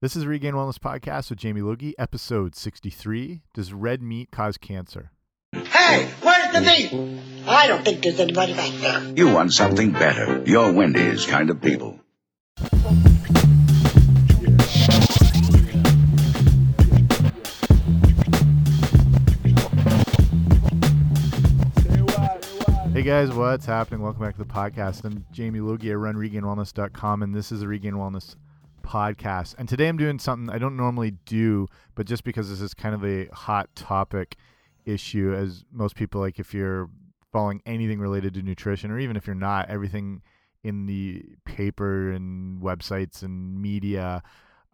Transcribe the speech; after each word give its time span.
This 0.00 0.14
is 0.14 0.26
Regain 0.26 0.54
Wellness 0.54 0.78
Podcast 0.78 1.28
with 1.28 1.40
Jamie 1.40 1.60
Logie, 1.60 1.92
episode 1.98 2.54
63. 2.54 3.42
Does 3.52 3.72
red 3.72 4.00
meat 4.00 4.30
cause 4.30 4.56
cancer? 4.56 5.10
Hey, 5.50 6.08
where's 6.22 6.52
the 6.52 6.60
meat? 6.60 7.20
I 7.48 7.66
don't 7.66 7.84
think 7.84 8.04
there's 8.04 8.20
anybody 8.20 8.54
back 8.54 8.70
there. 8.74 9.02
You 9.16 9.34
want 9.34 9.52
something 9.52 9.90
better. 9.90 10.40
You're 10.46 10.72
Wendy's 10.72 11.26
kind 11.26 11.50
of 11.50 11.60
people. 11.60 11.98
Hey 22.92 23.02
guys, 23.02 23.32
what's 23.32 23.66
happening? 23.66 24.02
Welcome 24.02 24.22
back 24.22 24.36
to 24.36 24.44
the 24.44 24.48
podcast. 24.48 25.04
I'm 25.04 25.26
Jamie 25.32 25.58
Logie. 25.58 25.90
I 25.90 25.94
run 25.96 26.14
regainwellness.com, 26.14 27.24
and 27.24 27.34
this 27.34 27.50
is 27.50 27.62
a 27.62 27.66
Regain 27.66 27.94
Wellness 27.94 28.36
podcast. 28.88 29.54
And 29.58 29.68
today 29.68 29.86
I'm 29.88 29.98
doing 29.98 30.18
something 30.18 30.48
I 30.54 30.58
don't 30.58 30.76
normally 30.76 31.12
do, 31.26 31.68
but 31.94 32.06
just 32.06 32.24
because 32.24 32.48
this 32.48 32.60
is 32.60 32.72
kind 32.72 32.94
of 32.94 33.04
a 33.04 33.26
hot 33.34 33.68
topic 33.76 34.36
issue, 34.86 35.34
as 35.34 35.64
most 35.70 35.94
people 35.94 36.20
like, 36.20 36.38
if 36.38 36.54
you're 36.54 36.88
following 37.30 37.60
anything 37.66 38.00
related 38.00 38.32
to 38.34 38.42
nutrition, 38.42 38.90
or 38.90 38.98
even 38.98 39.16
if 39.16 39.26
you're 39.26 39.36
not, 39.36 39.68
everything 39.68 40.22
in 40.64 40.86
the 40.86 41.22
paper 41.44 42.10
and 42.10 42.62
websites 42.62 43.22
and 43.22 43.60
media 43.60 44.22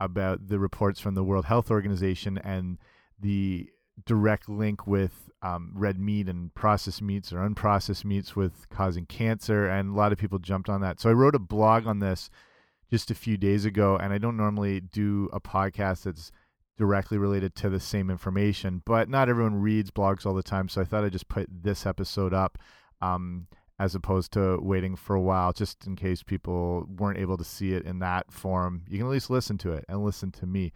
about 0.01 0.49
the 0.49 0.59
reports 0.59 1.01
from 1.01 1.15
the 1.15 1.25
World 1.25 1.45
Health 1.45 1.71
Organization 1.71 2.39
and 2.39 2.79
the 3.19 3.69
direct 4.07 4.49
link 4.49 4.87
with 4.87 5.31
um, 5.43 5.73
red 5.75 5.99
meat 5.99 6.29
and 6.29 6.55
processed 6.55 7.03
meats 7.03 7.33
or 7.33 7.39
unprocessed 7.39 8.05
meats 8.05 8.35
with 8.35 8.69
causing 8.71 9.07
cancer. 9.07 9.69
And 9.69 9.91
a 9.91 9.97
lot 9.97 10.13
of 10.13 10.19
people 10.19 10.39
jumped 10.39 10.69
on 10.69 10.81
that. 10.81 11.01
So 11.01 11.11
I 11.11 11.13
wrote 11.13 11.35
a 11.35 11.41
blog 11.41 11.87
on 11.87 11.99
this 11.99 12.31
just 12.91 13.11
a 13.11 13.15
few 13.15 13.37
days 13.37 13.65
ago, 13.65 13.97
and 13.97 14.13
I 14.13 14.19
don't 14.19 14.37
normally 14.37 14.81
do 14.81 15.29
a 15.33 15.41
podcast 15.41 16.05
that's 16.05 16.31
directly 16.77 17.19
related 17.19 17.55
to 17.55 17.71
the 17.71 17.81
same 17.81 18.11
information, 18.11 18.83
but 18.85 19.09
not 19.09 19.29
everyone 19.29 19.61
reads 19.61 19.91
blogs 19.91 20.27
all 20.27 20.35
the 20.35 20.43
time. 20.43 20.69
So 20.69 20.81
I 20.81 20.85
thought 20.85 21.05
I'd 21.05 21.13
just 21.13 21.29
put 21.29 21.47
this 21.51 21.87
episode 21.87 22.35
up. 22.35 22.59
Um, 23.01 23.49
as 23.79 23.95
opposed 23.95 24.33
to 24.33 24.59
waiting 24.61 24.95
for 24.95 25.17
a 25.17 25.21
while, 25.21 25.53
just 25.53 25.87
in 25.87 25.97
case 25.97 26.23
people 26.23 26.87
weren't 26.97 27.19
able 27.19 27.37
to 27.37 27.45
see 27.45 27.73
it 27.73 27.85
in 27.85 27.99
that 27.99 28.31
form. 28.31 28.83
You 28.89 28.99
can 28.99 29.07
at 29.07 29.11
least 29.11 29.31
listen 29.31 29.59
to 29.59 29.73
it 29.73 29.85
and 29.89 30.05
listen 30.05 30.31
to 30.33 30.47
me. 30.47 30.73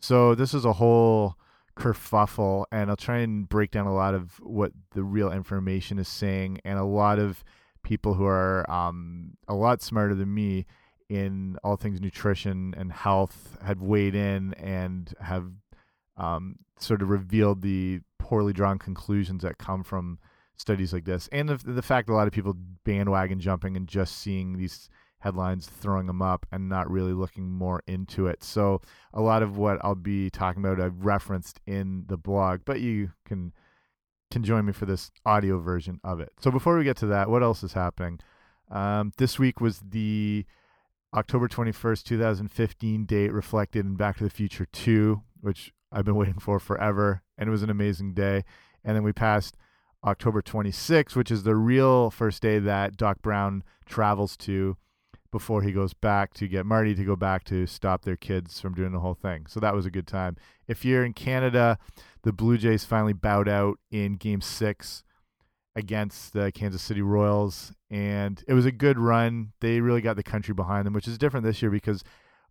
So 0.00 0.34
this 0.34 0.54
is 0.54 0.64
a 0.64 0.74
whole 0.74 1.36
kerfuffle, 1.76 2.64
and 2.72 2.90
I'll 2.90 2.96
try 2.96 3.18
and 3.18 3.48
break 3.48 3.70
down 3.70 3.86
a 3.86 3.94
lot 3.94 4.14
of 4.14 4.40
what 4.40 4.72
the 4.92 5.02
real 5.02 5.30
information 5.30 5.98
is 5.98 6.08
saying, 6.08 6.60
and 6.64 6.78
a 6.78 6.84
lot 6.84 7.18
of 7.18 7.44
people 7.82 8.14
who 8.14 8.24
are 8.24 8.68
um, 8.70 9.36
a 9.46 9.54
lot 9.54 9.82
smarter 9.82 10.14
than 10.14 10.32
me 10.32 10.66
in 11.08 11.56
all 11.64 11.76
things 11.76 12.00
nutrition 12.00 12.74
and 12.76 12.92
health 12.92 13.56
have 13.64 13.80
weighed 13.80 14.14
in 14.14 14.54
and 14.54 15.14
have 15.20 15.50
um, 16.16 16.56
sort 16.78 17.02
of 17.02 17.08
revealed 17.08 17.62
the 17.62 18.00
poorly 18.18 18.52
drawn 18.52 18.78
conclusions 18.78 19.42
that 19.42 19.58
come 19.58 19.82
from 19.82 20.18
studies 20.56 20.92
like 20.92 21.04
this, 21.04 21.28
and 21.30 21.48
the, 21.48 21.56
the 21.56 21.82
fact 21.82 22.08
that 22.08 22.12
a 22.12 22.16
lot 22.16 22.26
of 22.26 22.32
people 22.32 22.54
bandwagon 22.84 23.38
jumping 23.40 23.76
and 23.76 23.86
just 23.86 24.18
seeing 24.18 24.58
these 24.58 24.90
headlines, 25.20 25.66
throwing 25.66 26.06
them 26.06 26.20
up, 26.20 26.46
and 26.52 26.68
not 26.68 26.90
really 26.90 27.12
looking 27.12 27.50
more 27.50 27.82
into 27.86 28.26
it. 28.26 28.42
So 28.44 28.80
a 29.12 29.20
lot 29.20 29.42
of 29.42 29.56
what 29.56 29.78
I'll 29.82 29.94
be 29.94 30.30
talking 30.30 30.62
about, 30.64 30.80
I've 30.80 31.04
referenced 31.04 31.60
in 31.66 32.04
the 32.08 32.16
blog, 32.16 32.60
but 32.64 32.80
you 32.80 33.12
can 33.24 33.52
can 34.30 34.44
join 34.44 34.66
me 34.66 34.72
for 34.72 34.84
this 34.84 35.10
audio 35.24 35.58
version 35.58 36.00
of 36.04 36.20
it. 36.20 36.32
So 36.40 36.50
before 36.50 36.76
we 36.76 36.84
get 36.84 36.98
to 36.98 37.06
that, 37.06 37.30
what 37.30 37.42
else 37.42 37.62
is 37.62 37.72
happening? 37.72 38.20
Um, 38.70 39.12
this 39.16 39.38
week 39.38 39.60
was 39.60 39.80
the 39.80 40.44
October 41.14 41.48
21st, 41.48 42.04
2015 42.04 43.04
date 43.06 43.32
reflected 43.32 43.86
in 43.86 43.96
Back 43.96 44.18
to 44.18 44.24
the 44.24 44.30
Future 44.30 44.66
2, 44.72 45.22
which 45.40 45.72
I've 45.90 46.04
been 46.04 46.14
waiting 46.16 46.38
for 46.38 46.58
forever, 46.58 47.22
and 47.36 47.48
it 47.48 47.50
was 47.50 47.62
an 47.62 47.70
amazing 47.70 48.14
day. 48.14 48.44
And 48.84 48.94
then 48.94 49.02
we 49.02 49.12
passed 49.12 49.56
October 50.04 50.42
26th, 50.42 51.16
which 51.16 51.30
is 51.30 51.42
the 51.42 51.56
real 51.56 52.10
first 52.10 52.42
day 52.42 52.58
that 52.58 52.96
Doc 52.96 53.22
Brown 53.22 53.64
travels 53.86 54.36
to 54.38 54.76
before 55.30 55.62
he 55.62 55.72
goes 55.72 55.92
back 55.92 56.32
to 56.34 56.48
get 56.48 56.64
Marty 56.64 56.94
to 56.94 57.04
go 57.04 57.16
back 57.16 57.44
to 57.44 57.66
stop 57.66 58.02
their 58.02 58.16
kids 58.16 58.60
from 58.60 58.74
doing 58.74 58.92
the 58.92 59.00
whole 59.00 59.14
thing. 59.14 59.46
So 59.46 59.60
that 59.60 59.74
was 59.74 59.84
a 59.84 59.90
good 59.90 60.06
time. 60.06 60.36
If 60.66 60.84
you're 60.84 61.04
in 61.04 61.12
Canada, 61.12 61.78
the 62.22 62.32
Blue 62.32 62.56
Jays 62.56 62.84
finally 62.84 63.12
bowed 63.12 63.48
out 63.48 63.78
in 63.90 64.14
game 64.14 64.40
six 64.40 65.04
against 65.76 66.32
the 66.32 66.50
Kansas 66.52 66.82
City 66.82 67.02
Royals, 67.02 67.72
and 67.90 68.42
it 68.48 68.54
was 68.54 68.66
a 68.66 68.72
good 68.72 68.98
run. 68.98 69.52
They 69.60 69.80
really 69.80 70.00
got 70.00 70.16
the 70.16 70.22
country 70.22 70.54
behind 70.54 70.86
them, 70.86 70.94
which 70.94 71.08
is 71.08 71.18
different 71.18 71.44
this 71.44 71.62
year 71.62 71.70
because 71.70 72.02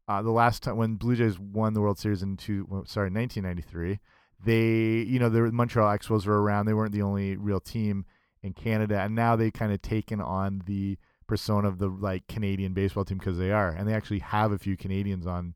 uh, 0.07 0.22
the 0.22 0.31
last 0.31 0.63
time 0.63 0.78
when 0.78 0.95
Blue 0.95 1.16
Jays 1.16 1.38
won 1.38 1.73
the 1.73 1.81
World 1.81 2.00
Series 2.00 2.23
in 2.23 2.38
two, 2.38 2.66
well, 2.69 2.85
sorry, 2.85 3.09
1993 3.09 4.00
they 4.44 5.06
you 5.07 5.19
know 5.19 5.29
the 5.29 5.51
Montreal 5.51 5.95
Expos 5.97 6.25
were 6.25 6.41
around. 6.41 6.66
They 6.66 6.73
weren't 6.73 6.91
the 6.91 7.01
only 7.01 7.35
real 7.35 7.59
team 7.59 8.06
in 8.44 8.53
Canada, 8.53 9.00
and 9.00 9.16
now 9.16 9.35
they 9.35 9.51
kind 9.51 9.72
of 9.72 9.81
taken 9.81 10.22
on 10.22 10.63
the 10.66 10.97
persona 11.27 11.67
of 11.67 11.79
the 11.79 11.88
like 11.88 12.27
Canadian 12.27 12.73
baseball 12.73 13.06
team 13.06 13.17
because 13.17 13.38
they 13.38 13.51
are, 13.51 13.69
and 13.69 13.88
they 13.88 13.94
actually 13.94 14.19
have 14.19 14.51
a 14.51 14.59
few 14.59 14.77
Canadians 14.77 15.25
on 15.25 15.56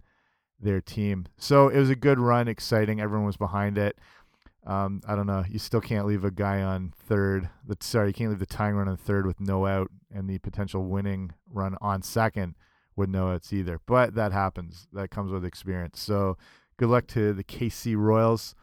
their 0.60 0.82
team. 0.82 1.26
So 1.38 1.70
it 1.70 1.78
was 1.78 1.90
a 1.90 1.96
good 1.96 2.20
run, 2.20 2.48
exciting. 2.48 3.00
Everyone 3.00 3.26
was 3.26 3.38
behind 3.38 3.78
it. 3.78 3.98
Um, 4.66 5.02
I 5.08 5.16
don't 5.16 5.28
know. 5.28 5.44
You 5.50 5.60
still 5.60 5.82
can't 5.82 6.06
leave 6.06 6.24
a 6.24 6.32
guy 6.32 6.62
on 6.62 6.94
third. 7.08 7.50
The, 7.68 7.78
sorry, 7.80 8.10
you 8.10 8.14
can't 8.14 8.30
leave 8.30 8.40
the 8.40 8.46
tying 8.46 8.76
run 8.76 8.88
on 8.88 8.98
third 8.98 9.26
with 9.26 9.40
no 9.40 9.66
out 9.66 9.90
and 10.14 10.30
the 10.30 10.38
potential 10.38 10.86
winning 10.86 11.32
run 11.50 11.76
on 11.82 12.02
second 12.02 12.56
with 12.96 13.10
no 13.10 13.32
outs 13.32 13.52
either. 13.52 13.80
But 13.86 14.14
that 14.16 14.32
happens. 14.32 14.88
That 14.94 15.10
comes 15.10 15.32
with 15.32 15.46
experience. 15.46 16.00
So 16.00 16.38
good 16.78 16.90
luck 16.90 17.08
to 17.08 17.34
the 17.34 17.44
KC 17.44 17.98
Royals 17.98 18.54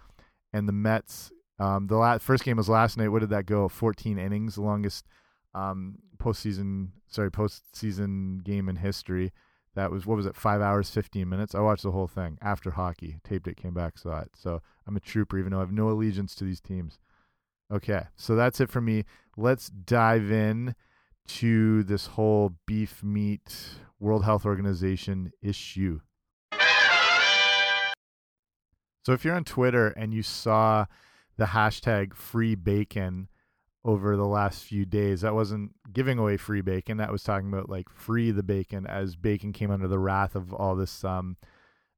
and 0.53 0.69
the 0.69 0.73
Mets. 0.73 1.33
Um, 1.59 1.89
the 1.89 1.97
last, 1.97 2.23
first 2.23 2.45
game 2.45 2.57
was 2.57 2.69
last 2.69 2.97
night. 2.97 3.09
What 3.09 3.21
did 3.21 3.31
that 3.31 3.47
go? 3.47 3.69
14 3.69 4.19
innings, 4.19 4.55
the 4.55 4.63
longest 4.63 5.07
um, 5.55 5.97
postseason, 6.19 6.91
sorry, 7.09 7.31
postseason 7.31 8.45
game 8.45 8.69
in 8.69 8.77
history. 8.77 9.33
That 9.79 9.93
was 9.93 10.07
what 10.07 10.17
was 10.17 10.27
it? 10.27 10.35
Five 10.35 10.61
hours, 10.61 10.91
15 10.91 11.29
minutes. 11.29 11.55
I 11.55 11.61
watched 11.61 11.85
the 11.85 11.93
whole 11.93 12.09
thing 12.09 12.37
after 12.43 12.73
hockey. 12.73 13.21
Taped 13.23 13.47
it, 13.47 13.57
came 13.57 13.75
back, 13.75 13.97
saw 13.97 14.19
it. 14.19 14.31
So 14.35 14.61
I'm 14.89 14.97
a 14.97 15.01
trooper, 15.01 15.39
even 15.39 15.53
though 15.53 15.59
I 15.59 15.61
have 15.61 15.71
no 15.71 15.89
allegiance 15.89 16.35
to 16.35 16.45
these 16.45 16.61
teams. 16.61 16.99
Okay, 17.73 18.03
so 18.17 18.35
that's 18.35 18.61
it 18.61 18.71
for 18.71 18.81
me. 18.81 19.05
Let's 19.37 19.69
dive 19.69 20.33
in 20.33 20.75
to 21.29 21.85
this 21.85 22.07
whole 22.07 22.57
beef 22.67 23.05
meat 23.05 23.79
World 24.01 24.25
Health 24.25 24.45
Organization 24.45 25.31
issue. 25.41 26.01
So 29.07 29.13
if 29.13 29.25
you're 29.25 29.37
on 29.37 29.45
Twitter 29.45 29.91
and 29.91 30.13
you 30.13 30.25
saw 30.25 30.87
the 31.37 31.45
hashtag 31.45 32.15
free 32.15 32.57
bacon 32.57 33.29
over 33.89 34.19
the 34.19 34.27
last 34.27 34.65
few 34.65 34.85
days, 34.85 35.23
that 35.23 35.33
wasn't 35.33 35.73
giving 35.91 36.19
away 36.19 36.37
free 36.37 36.61
bacon. 36.61 36.99
That 36.99 37.11
was 37.11 37.23
talking 37.23 37.49
about 37.49 37.71
like 37.71 37.89
free 37.89 38.31
the 38.31 38.43
bacon 38.43 38.87
as 38.87 39.17
bacon 39.17 39.51
came 39.51 39.71
under 39.71 39.89
the 39.89 39.99
wrath 39.99 40.35
of 40.35 40.53
all 40.53 40.77
this 40.77 41.05
um, 41.05 41.39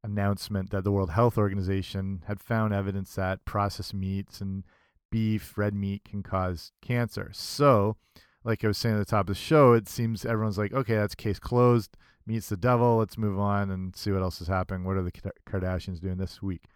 announcement 0.05 0.71
that 0.71 0.85
the 0.85 0.93
World 0.93 1.11
Health 1.11 1.37
Organization 1.37 2.23
had 2.29 2.41
found 2.41 2.73
evidence 2.73 3.17
that 3.17 3.45
processed 3.45 3.93
meats 3.93 4.41
and 4.41 4.63
beef, 5.11 5.59
red 5.59 5.75
meat 5.75 6.05
can 6.05 6.23
cause 6.23 6.71
cancer. 6.81 7.33
So, 7.35 7.97
like 8.45 8.65
I 8.65 8.69
was 8.69 8.79
saying 8.79 8.95
at 8.95 8.99
the 9.01 9.05
top 9.05 9.23
of 9.23 9.27
the 9.27 9.35
show, 9.35 9.73
it 9.73 9.89
seems 9.89 10.25
everyone's 10.25 10.59
like, 10.59 10.73
okay, 10.73 10.95
that's 10.95 11.17
case 11.17 11.41
closed. 11.41 11.97
Meets 12.25 12.51
the 12.51 12.57
devil. 12.57 12.99
Let's 12.99 13.19
move 13.19 13.41
on 13.41 13.69
and 13.69 13.97
see 13.97 14.13
what 14.13 14.23
else 14.23 14.41
is 14.41 14.47
happening. 14.47 14.85
What 14.85 14.97
are 14.97 15.03
the 15.03 15.33
Kardashians 15.45 16.01
doing 16.01 16.19
this 16.19 16.41
week? 16.41 16.67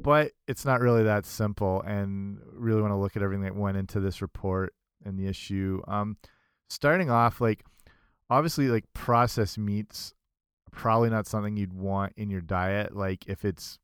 But 0.00 0.32
it's 0.48 0.64
not 0.64 0.80
really 0.80 1.04
that 1.04 1.26
simple 1.26 1.82
and 1.82 2.38
really 2.52 2.80
want 2.80 2.92
to 2.92 2.96
look 2.96 3.16
at 3.16 3.22
everything 3.22 3.44
that 3.44 3.56
went 3.56 3.76
into 3.76 4.00
this 4.00 4.22
report 4.22 4.74
and 5.04 5.18
the 5.18 5.26
issue. 5.26 5.82
Um 5.86 6.16
starting 6.68 7.10
off 7.10 7.40
like 7.40 7.64
obviously 8.28 8.68
like 8.68 8.84
processed 8.94 9.58
meats 9.58 10.14
probably 10.70 11.10
not 11.10 11.26
something 11.26 11.56
you'd 11.56 11.72
want 11.72 12.12
in 12.16 12.30
your 12.30 12.40
diet. 12.40 12.94
Like 12.94 13.26
if 13.26 13.44
it's 13.44 13.78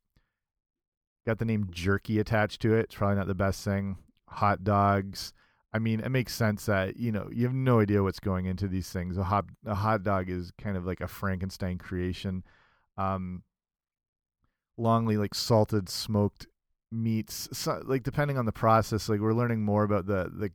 got 1.25 1.39
the 1.39 1.45
name 1.45 1.67
jerky 1.71 2.19
attached 2.19 2.61
to 2.61 2.73
it 2.73 2.85
it's 2.85 2.95
probably 2.95 3.17
not 3.17 3.27
the 3.27 3.35
best 3.35 3.63
thing. 3.63 3.97
Hot 4.29 4.63
dogs 4.63 5.33
i 5.73 5.79
mean 5.79 5.99
it 5.99 6.09
makes 6.09 6.33
sense 6.33 6.65
that 6.65 6.95
you 6.95 7.11
know 7.11 7.29
you 7.31 7.43
have 7.43 7.53
no 7.53 7.81
idea 7.81 8.01
what's 8.01 8.19
going 8.19 8.45
into 8.45 8.67
these 8.67 8.89
things. 8.89 9.17
A 9.17 9.23
hot 9.23 9.45
a 9.65 9.75
hot 9.75 10.03
dog 10.03 10.29
is 10.29 10.51
kind 10.57 10.77
of 10.77 10.85
like 10.85 11.01
a 11.01 11.07
frankenstein 11.07 11.77
creation. 11.77 12.43
Um 12.97 13.43
longly 14.79 15.17
like 15.17 15.33
salted 15.33 15.89
smoked 15.89 16.47
meats 16.91 17.49
so, 17.51 17.81
like 17.85 18.03
depending 18.03 18.37
on 18.37 18.45
the 18.45 18.51
process 18.51 19.09
like 19.09 19.19
we're 19.19 19.33
learning 19.33 19.61
more 19.61 19.83
about 19.83 20.05
the 20.05 20.31
the 20.33 20.51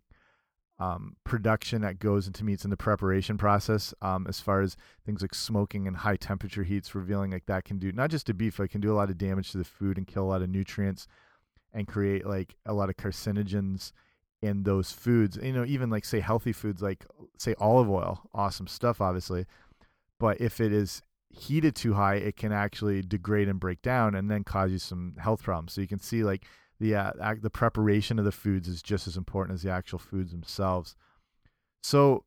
um, 0.79 1.15
production 1.23 1.83
that 1.83 2.01
goes 2.01 2.27
into 2.27 2.45
meats 2.45 2.65
and 2.65 2.73
the 2.73 2.77
preparation 2.77 3.39
process 3.39 3.95
um, 4.03 4.27
as 4.29 4.41
far 4.41 4.63
as 4.63 4.77
things 5.07 5.23
like 5.23 5.35
smoking 5.35 5.87
and 5.87 5.99
high 5.99 6.17
temperature 6.17 6.65
heats 6.65 6.95
revealing 6.95 7.31
like 7.31 7.47
that 7.47 7.65
can 7.65 7.79
do 7.79 7.93
not 7.93 8.11
just 8.11 8.27
to 8.27 8.35
beef 8.35 8.59
it 8.59 8.69
can 8.69 8.81
do 8.81 8.93
a 8.93 8.97
lot 8.97 9.11
of 9.11 9.19
damage 9.19 9.53
to 9.53 9.59
the 9.59 9.65
food 9.65 9.97
and 9.97 10.09
kill 10.09 10.25
a 10.25 10.31
lot 10.31 10.43
of 10.43 10.49
nutrients 10.49 11.07
and 11.73 11.87
create 11.87 12.27
like 12.27 12.57
a 12.67 12.73
lot 12.73 12.89
of 12.89 12.97
carcinogens 12.97 13.93
in 14.41 14.65
those 14.65 14.91
foods. 14.91 15.39
You 15.41 15.53
know 15.53 15.65
even 15.65 15.89
like 15.89 16.05
say 16.05 16.19
healthy 16.19 16.53
foods 16.53 16.83
like 16.83 17.07
say 17.39 17.55
olive 17.59 17.89
oil 17.89 18.29
awesome 18.35 18.67
stuff 18.67 19.01
obviously 19.01 19.47
but 20.19 20.41
if 20.41 20.61
it 20.61 20.73
is 20.73 21.03
heated 21.33 21.75
too 21.75 21.95
high, 21.95 22.17
it 22.17 22.37
can 22.37 22.53
actually 22.53 23.03
degrade 23.03 23.49
and 23.49 23.59
break 23.59 23.83
down 23.83 24.15
and 24.15 24.31
then 24.31 24.45
cause 24.45 24.71
you 24.71 24.79
some 24.79 25.17
health 25.19 25.43
problems. 25.43 25.73
So 25.73 25.81
you 25.81 25.89
can 25.89 25.99
see 25.99 26.23
like 26.23 26.45
the 26.79 26.95
uh, 26.95 27.35
the 27.41 27.51
preparation 27.51 28.19
of 28.19 28.25
the 28.25 28.33
foods 28.33 28.69
is 28.69 28.83
just 28.83 29.07
as 29.07 29.17
important 29.17 29.55
as 29.55 29.63
the 29.63 29.71
actual 29.71 29.99
foods 29.99 30.33
themselves. 30.33 30.95
So 31.83 32.25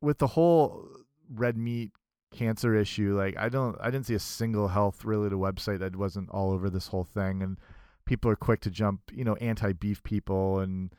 with 0.00 0.18
the 0.18 0.28
whole 0.28 0.88
red 1.32 1.56
meat 1.56 1.92
cancer 2.32 2.74
issue, 2.74 3.16
like 3.16 3.36
I 3.36 3.48
don't 3.48 3.76
I 3.80 3.90
didn't 3.90 4.06
see 4.06 4.14
a 4.14 4.20
single 4.20 4.68
health 4.68 5.04
related 5.04 5.38
website 5.38 5.80
that 5.80 5.96
wasn't 5.96 6.30
all 6.30 6.52
over 6.52 6.70
this 6.70 6.88
whole 6.88 7.04
thing 7.04 7.42
and 7.42 7.58
people 8.06 8.30
are 8.30 8.36
quick 8.36 8.60
to 8.60 8.70
jump, 8.70 9.00
you 9.12 9.24
know, 9.24 9.34
anti 9.36 9.72
beef 9.72 10.02
people 10.02 10.60
and 10.60 10.94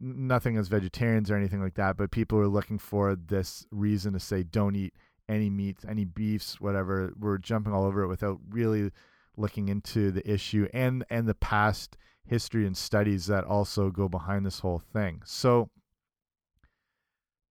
nothing 0.00 0.56
as 0.56 0.68
vegetarians 0.68 1.30
or 1.30 1.36
anything 1.36 1.62
like 1.62 1.74
that, 1.74 1.96
but 1.96 2.10
people 2.10 2.38
are 2.38 2.48
looking 2.48 2.78
for 2.78 3.14
this 3.14 3.66
reason 3.70 4.12
to 4.14 4.20
say 4.20 4.42
don't 4.42 4.74
eat 4.74 4.94
any 5.30 5.48
meats, 5.48 5.84
any 5.88 6.04
beefs, 6.04 6.60
whatever. 6.60 7.12
We're 7.18 7.38
jumping 7.38 7.72
all 7.72 7.84
over 7.84 8.02
it 8.02 8.08
without 8.08 8.38
really 8.50 8.90
looking 9.36 9.68
into 9.68 10.10
the 10.10 10.28
issue 10.30 10.68
and 10.74 11.04
and 11.08 11.26
the 11.26 11.34
past 11.34 11.96
history 12.26 12.66
and 12.66 12.76
studies 12.76 13.26
that 13.26 13.44
also 13.44 13.90
go 13.90 14.08
behind 14.08 14.44
this 14.44 14.60
whole 14.60 14.80
thing. 14.92 15.22
So 15.24 15.70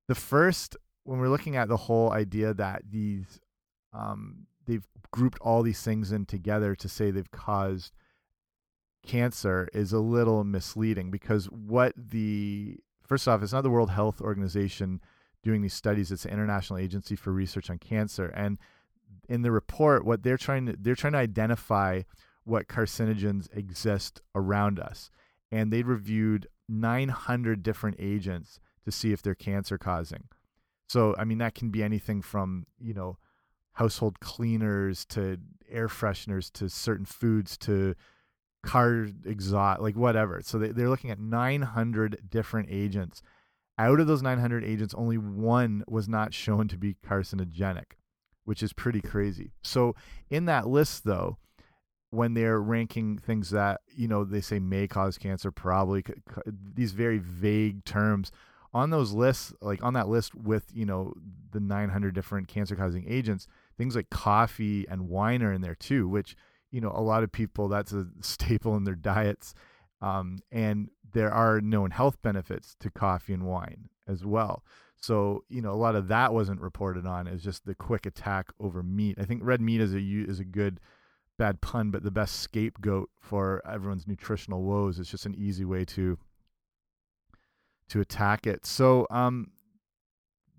the 0.08 0.14
first 0.14 0.76
when 1.04 1.18
we're 1.18 1.28
looking 1.28 1.56
at 1.56 1.68
the 1.68 1.76
whole 1.76 2.12
idea 2.12 2.52
that 2.54 2.82
these 2.90 3.40
um, 3.92 4.46
they've 4.66 4.86
grouped 5.10 5.38
all 5.40 5.62
these 5.62 5.82
things 5.82 6.12
in 6.12 6.26
together 6.26 6.74
to 6.74 6.88
say 6.88 7.10
they've 7.10 7.30
caused 7.30 7.94
cancer 9.06 9.68
is 9.72 9.92
a 9.92 9.98
little 9.98 10.44
misleading 10.44 11.10
because 11.10 11.46
what 11.46 11.94
the 11.96 12.76
first 13.06 13.26
off 13.26 13.42
it's 13.42 13.52
not 13.52 13.62
the 13.62 13.70
World 13.70 13.90
Health 13.90 14.20
Organization 14.20 15.00
doing 15.42 15.62
these 15.62 15.74
studies 15.74 16.10
it's 16.10 16.24
the 16.24 16.32
International 16.32 16.78
Agency 16.78 17.16
for 17.16 17.32
Research 17.32 17.70
on 17.70 17.78
Cancer 17.78 18.26
and 18.26 18.58
in 19.28 19.42
the 19.42 19.50
report 19.50 20.04
what 20.04 20.22
they're 20.22 20.36
trying 20.36 20.66
to 20.66 20.76
they're 20.78 20.94
trying 20.94 21.12
to 21.12 21.18
identify 21.18 22.02
what 22.44 22.68
carcinogens 22.68 23.54
exist 23.56 24.20
around 24.34 24.78
us 24.78 25.10
and 25.50 25.72
they 25.72 25.82
reviewed 25.82 26.46
900 26.68 27.62
different 27.62 27.96
agents 27.98 28.60
to 28.84 28.90
see 28.90 29.12
if 29.12 29.22
they're 29.22 29.34
cancer 29.34 29.78
causing 29.78 30.24
so 30.88 31.14
I 31.18 31.24
mean 31.24 31.38
that 31.38 31.54
can 31.54 31.70
be 31.70 31.82
anything 31.82 32.22
from 32.22 32.66
you 32.78 32.94
know 32.94 33.18
household 33.72 34.20
cleaners 34.20 35.04
to 35.06 35.38
air 35.70 35.88
fresheners 35.88 36.50
to 36.52 36.68
certain 36.68 37.04
foods 37.04 37.56
to 37.58 37.94
car 38.62 39.06
exhaust, 39.24 39.80
like 39.80 39.96
whatever. 39.96 40.40
So 40.42 40.58
they, 40.58 40.68
they're 40.68 40.88
looking 40.88 41.10
at 41.10 41.18
900 41.18 42.28
different 42.28 42.68
agents. 42.70 43.22
Out 43.78 44.00
of 44.00 44.06
those 44.06 44.22
900 44.22 44.64
agents, 44.64 44.94
only 44.94 45.18
one 45.18 45.84
was 45.86 46.08
not 46.08 46.34
shown 46.34 46.66
to 46.68 46.76
be 46.76 46.96
carcinogenic, 47.06 47.92
which 48.44 48.62
is 48.62 48.72
pretty 48.72 49.00
crazy. 49.00 49.52
So 49.62 49.94
in 50.30 50.46
that 50.46 50.66
list, 50.66 51.04
though, 51.04 51.38
when 52.10 52.34
they're 52.34 52.60
ranking 52.60 53.18
things 53.18 53.50
that 53.50 53.82
you 53.94 54.08
know 54.08 54.24
they 54.24 54.40
say 54.40 54.58
may 54.58 54.88
cause 54.88 55.18
cancer, 55.18 55.52
probably 55.52 56.04
these 56.46 56.92
very 56.92 57.18
vague 57.18 57.84
terms 57.84 58.32
on 58.74 58.90
those 58.90 59.12
lists, 59.12 59.52
like 59.60 59.82
on 59.82 59.94
that 59.94 60.08
list 60.08 60.34
with 60.34 60.64
you 60.72 60.86
know 60.86 61.12
the 61.52 61.60
900 61.60 62.14
different 62.14 62.48
cancer-causing 62.48 63.04
agents, 63.06 63.46
things 63.76 63.94
like 63.94 64.10
coffee 64.10 64.86
and 64.88 65.08
wine 65.08 65.42
are 65.42 65.52
in 65.52 65.60
there 65.60 65.74
too, 65.74 66.08
which 66.08 66.34
you 66.70 66.80
know 66.80 66.92
a 66.94 67.02
lot 67.02 67.22
of 67.22 67.30
people 67.30 67.68
that's 67.68 67.92
a 67.92 68.06
staple 68.22 68.76
in 68.76 68.84
their 68.84 68.94
diets 68.96 69.54
um, 70.00 70.38
and 70.52 70.90
there 71.18 71.32
are 71.32 71.60
known 71.60 71.90
health 71.90 72.22
benefits 72.22 72.76
to 72.78 72.90
coffee 72.90 73.32
and 73.32 73.44
wine 73.44 73.88
as 74.06 74.24
well. 74.24 74.64
So 74.96 75.42
you 75.48 75.60
know 75.60 75.72
a 75.72 75.74
lot 75.74 75.96
of 75.96 76.06
that 76.08 76.32
wasn't 76.32 76.60
reported 76.60 77.06
on 77.06 77.26
as 77.26 77.42
just 77.42 77.66
the 77.66 77.74
quick 77.74 78.06
attack 78.06 78.52
over 78.60 78.84
meat. 78.84 79.18
I 79.20 79.24
think 79.24 79.40
red 79.44 79.60
meat 79.60 79.80
is 79.80 79.94
a 79.94 80.00
is 80.00 80.38
a 80.38 80.44
good 80.44 80.78
bad 81.36 81.60
pun 81.60 81.90
but 81.90 82.04
the 82.04 82.10
best 82.12 82.36
scapegoat 82.36 83.10
for 83.18 83.60
everyone's 83.68 84.06
nutritional 84.06 84.62
woes. 84.62 85.00
It's 85.00 85.10
just 85.10 85.26
an 85.26 85.34
easy 85.34 85.64
way 85.64 85.84
to 85.86 86.18
to 87.88 88.00
attack 88.00 88.46
it. 88.46 88.64
So 88.64 89.06
um 89.10 89.50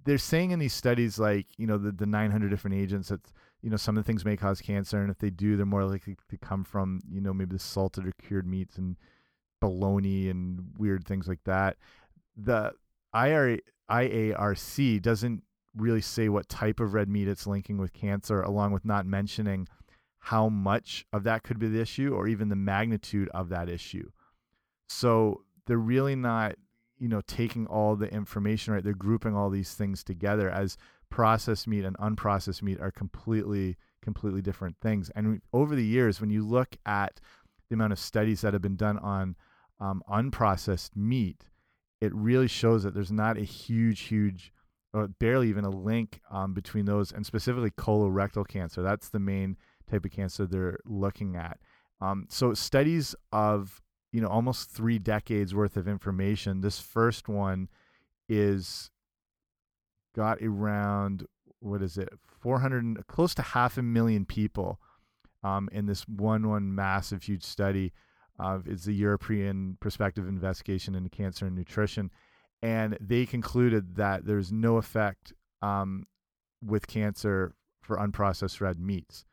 they're 0.03 0.17
saying 0.17 0.51
in 0.51 0.59
these 0.59 0.73
studies 0.73 1.19
like 1.19 1.47
you 1.57 1.67
know 1.67 1.77
the, 1.77 1.93
the 1.93 2.05
900 2.05 2.49
different 2.49 2.75
agents 2.75 3.07
that 3.09 3.21
you 3.61 3.69
know 3.69 3.77
some 3.77 3.97
of 3.97 4.03
the 4.03 4.07
things 4.07 4.25
may 4.25 4.35
cause 4.35 4.59
cancer 4.59 5.01
and 5.01 5.11
if 5.11 5.19
they 5.19 5.29
do 5.29 5.55
they're 5.55 5.65
more 5.65 5.85
likely 5.85 6.17
to 6.29 6.37
come 6.37 6.65
from 6.65 6.99
you 7.09 7.21
know 7.21 7.33
maybe 7.33 7.53
the 7.53 7.59
salted 7.59 8.05
or 8.05 8.11
cured 8.21 8.47
meats 8.47 8.77
and 8.77 8.97
bologna 9.59 10.29
and 10.29 10.59
weird 10.77 11.05
things 11.05 11.27
like 11.27 11.43
that. 11.45 11.77
The 12.35 12.73
IRA, 13.13 13.59
IARC 13.89 15.01
doesn't 15.01 15.43
really 15.75 16.01
say 16.01 16.29
what 16.29 16.49
type 16.49 16.79
of 16.79 16.93
red 16.93 17.09
meat 17.09 17.27
it's 17.27 17.47
linking 17.47 17.77
with 17.77 17.93
cancer 17.93 18.41
along 18.41 18.71
with 18.71 18.85
not 18.85 19.05
mentioning 19.05 19.67
how 20.19 20.49
much 20.49 21.05
of 21.13 21.23
that 21.23 21.43
could 21.43 21.59
be 21.59 21.67
the 21.67 21.81
issue 21.81 22.13
or 22.13 22.27
even 22.27 22.49
the 22.49 22.55
magnitude 22.55 23.29
of 23.29 23.49
that 23.49 23.69
issue. 23.69 24.09
So 24.87 25.43
they're 25.65 25.77
really 25.77 26.15
not 26.15 26.55
you 26.97 27.07
know 27.07 27.21
taking 27.21 27.65
all 27.67 27.95
the 27.95 28.11
information 28.13 28.73
right? 28.73 28.83
They're 28.83 28.93
grouping 28.93 29.35
all 29.35 29.49
these 29.49 29.73
things 29.73 30.03
together 30.03 30.49
as 30.49 30.77
processed 31.09 31.67
meat 31.67 31.85
and 31.85 31.97
unprocessed 31.97 32.61
meat 32.61 32.79
are 32.79 32.91
completely 32.91 33.77
completely 34.01 34.41
different 34.41 34.75
things. 34.81 35.09
And 35.15 35.41
over 35.53 35.75
the 35.75 35.85
years 35.85 36.19
when 36.19 36.29
you 36.29 36.45
look 36.45 36.77
at 36.85 37.19
the 37.69 37.75
amount 37.75 37.93
of 37.93 37.99
studies 37.99 38.41
that 38.41 38.53
have 38.53 38.61
been 38.61 38.75
done 38.75 38.97
on 38.99 39.35
um, 39.79 40.03
unprocessed 40.09 40.95
meat 40.95 41.45
it 42.01 42.13
really 42.15 42.47
shows 42.47 42.83
that 42.83 42.93
there's 42.93 43.11
not 43.11 43.37
a 43.37 43.43
huge 43.43 44.01
huge 44.01 44.51
or 44.93 45.07
barely 45.07 45.49
even 45.49 45.65
a 45.65 45.69
link 45.69 46.19
um, 46.31 46.53
between 46.53 46.85
those 46.85 47.11
and 47.11 47.25
specifically 47.25 47.71
colorectal 47.71 48.47
cancer 48.47 48.81
that's 48.81 49.09
the 49.09 49.19
main 49.19 49.57
type 49.89 50.05
of 50.05 50.11
cancer 50.11 50.45
they're 50.45 50.79
looking 50.85 51.35
at 51.35 51.59
um, 52.01 52.25
so 52.29 52.53
studies 52.53 53.15
of 53.31 53.81
you 54.11 54.21
know 54.21 54.27
almost 54.27 54.69
three 54.69 54.99
decades 54.99 55.53
worth 55.53 55.77
of 55.77 55.87
information. 55.87 56.61
This 56.61 56.79
first 56.79 57.27
one 57.27 57.69
is 58.27 58.91
got 60.15 60.41
around 60.41 61.25
what 61.59 61.81
is 61.81 61.97
it 61.97 62.09
400 62.41 63.05
close 63.07 63.33
to 63.35 63.41
half 63.41 63.77
a 63.77 63.81
million 63.81 64.25
people 64.25 64.79
um, 65.43 65.69
in 65.71 65.85
this 65.85 66.07
one 66.07 66.47
one 66.47 66.73
massive 66.73 67.23
huge 67.23 67.43
study 67.43 67.91
of 68.39 68.67
it's 68.67 68.85
the 68.85 68.93
European 68.93 69.77
Prospective 69.79 70.27
Investigation 70.27 70.95
into 70.95 71.09
Cancer 71.09 71.45
and 71.45 71.55
Nutrition, 71.55 72.11
and 72.61 72.97
they 72.99 73.25
concluded 73.25 73.95
that 73.95 74.25
there's 74.25 74.51
no 74.51 74.77
effect 74.77 75.33
um, 75.61 76.05
with 76.63 76.87
cancer 76.87 77.53
for 77.81 77.97
unprocessed 77.97 78.61
red 78.61 78.79
meats, 78.79 79.25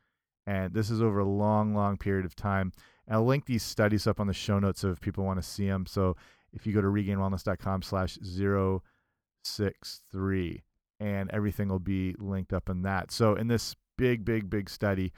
and 0.46 0.74
this 0.74 0.90
is 0.90 1.02
over 1.02 1.20
a 1.20 1.24
long, 1.24 1.74
long 1.74 1.96
period 1.96 2.24
of 2.24 2.36
time. 2.36 2.72
And 3.06 3.16
I'll 3.16 3.24
link 3.24 3.46
these 3.46 3.62
studies 3.62 4.06
up 4.06 4.20
on 4.20 4.26
the 4.26 4.34
show 4.34 4.58
notes 4.58 4.80
so 4.80 4.90
if 4.90 5.00
people 5.00 5.24
want 5.24 5.40
to 5.40 5.48
see 5.48 5.68
them. 5.68 5.86
So 5.86 6.16
if 6.52 6.66
you 6.66 6.72
go 6.72 6.80
to 6.80 6.88
regainwellness.com 6.88 7.82
slash 7.82 8.18
063 8.22 10.62
and 10.98 11.30
everything 11.30 11.68
will 11.68 11.78
be 11.78 12.16
linked 12.18 12.52
up 12.52 12.68
in 12.68 12.82
that. 12.82 13.12
So 13.12 13.34
in 13.34 13.46
this 13.48 13.74
big, 13.96 14.24
big, 14.24 14.50
big 14.50 14.70
study, 14.70 15.12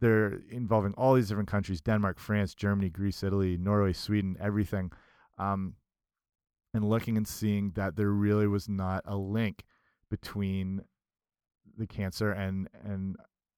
they're 0.00 0.40
involving 0.50 0.94
all 0.94 1.14
these 1.14 1.28
different 1.28 1.48
countries, 1.48 1.80
Denmark, 1.80 2.18
France, 2.18 2.54
Germany, 2.54 2.90
Greece, 2.90 3.22
Italy, 3.22 3.56
Norway, 3.56 3.92
Sweden, 3.92 4.36
everything. 4.40 4.92
Um, 5.38 5.74
and 6.74 6.88
looking 6.88 7.16
and 7.16 7.26
seeing 7.26 7.72
that 7.72 7.96
there 7.96 8.10
really 8.10 8.46
was 8.46 8.68
not 8.68 9.02
a 9.06 9.16
link 9.16 9.64
between 10.10 10.82
the 11.76 11.86
cancer 11.86 12.30
and, 12.30 12.68
and 12.84 13.16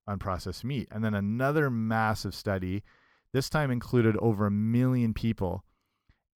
unprocessed 0.08 0.64
meat. 0.64 0.88
And 0.90 1.04
then 1.04 1.14
another 1.14 1.70
massive 1.70 2.34
study 2.34 2.82
this 3.32 3.50
time 3.50 3.70
included 3.70 4.16
over 4.18 4.46
a 4.46 4.50
million 4.50 5.12
people. 5.12 5.64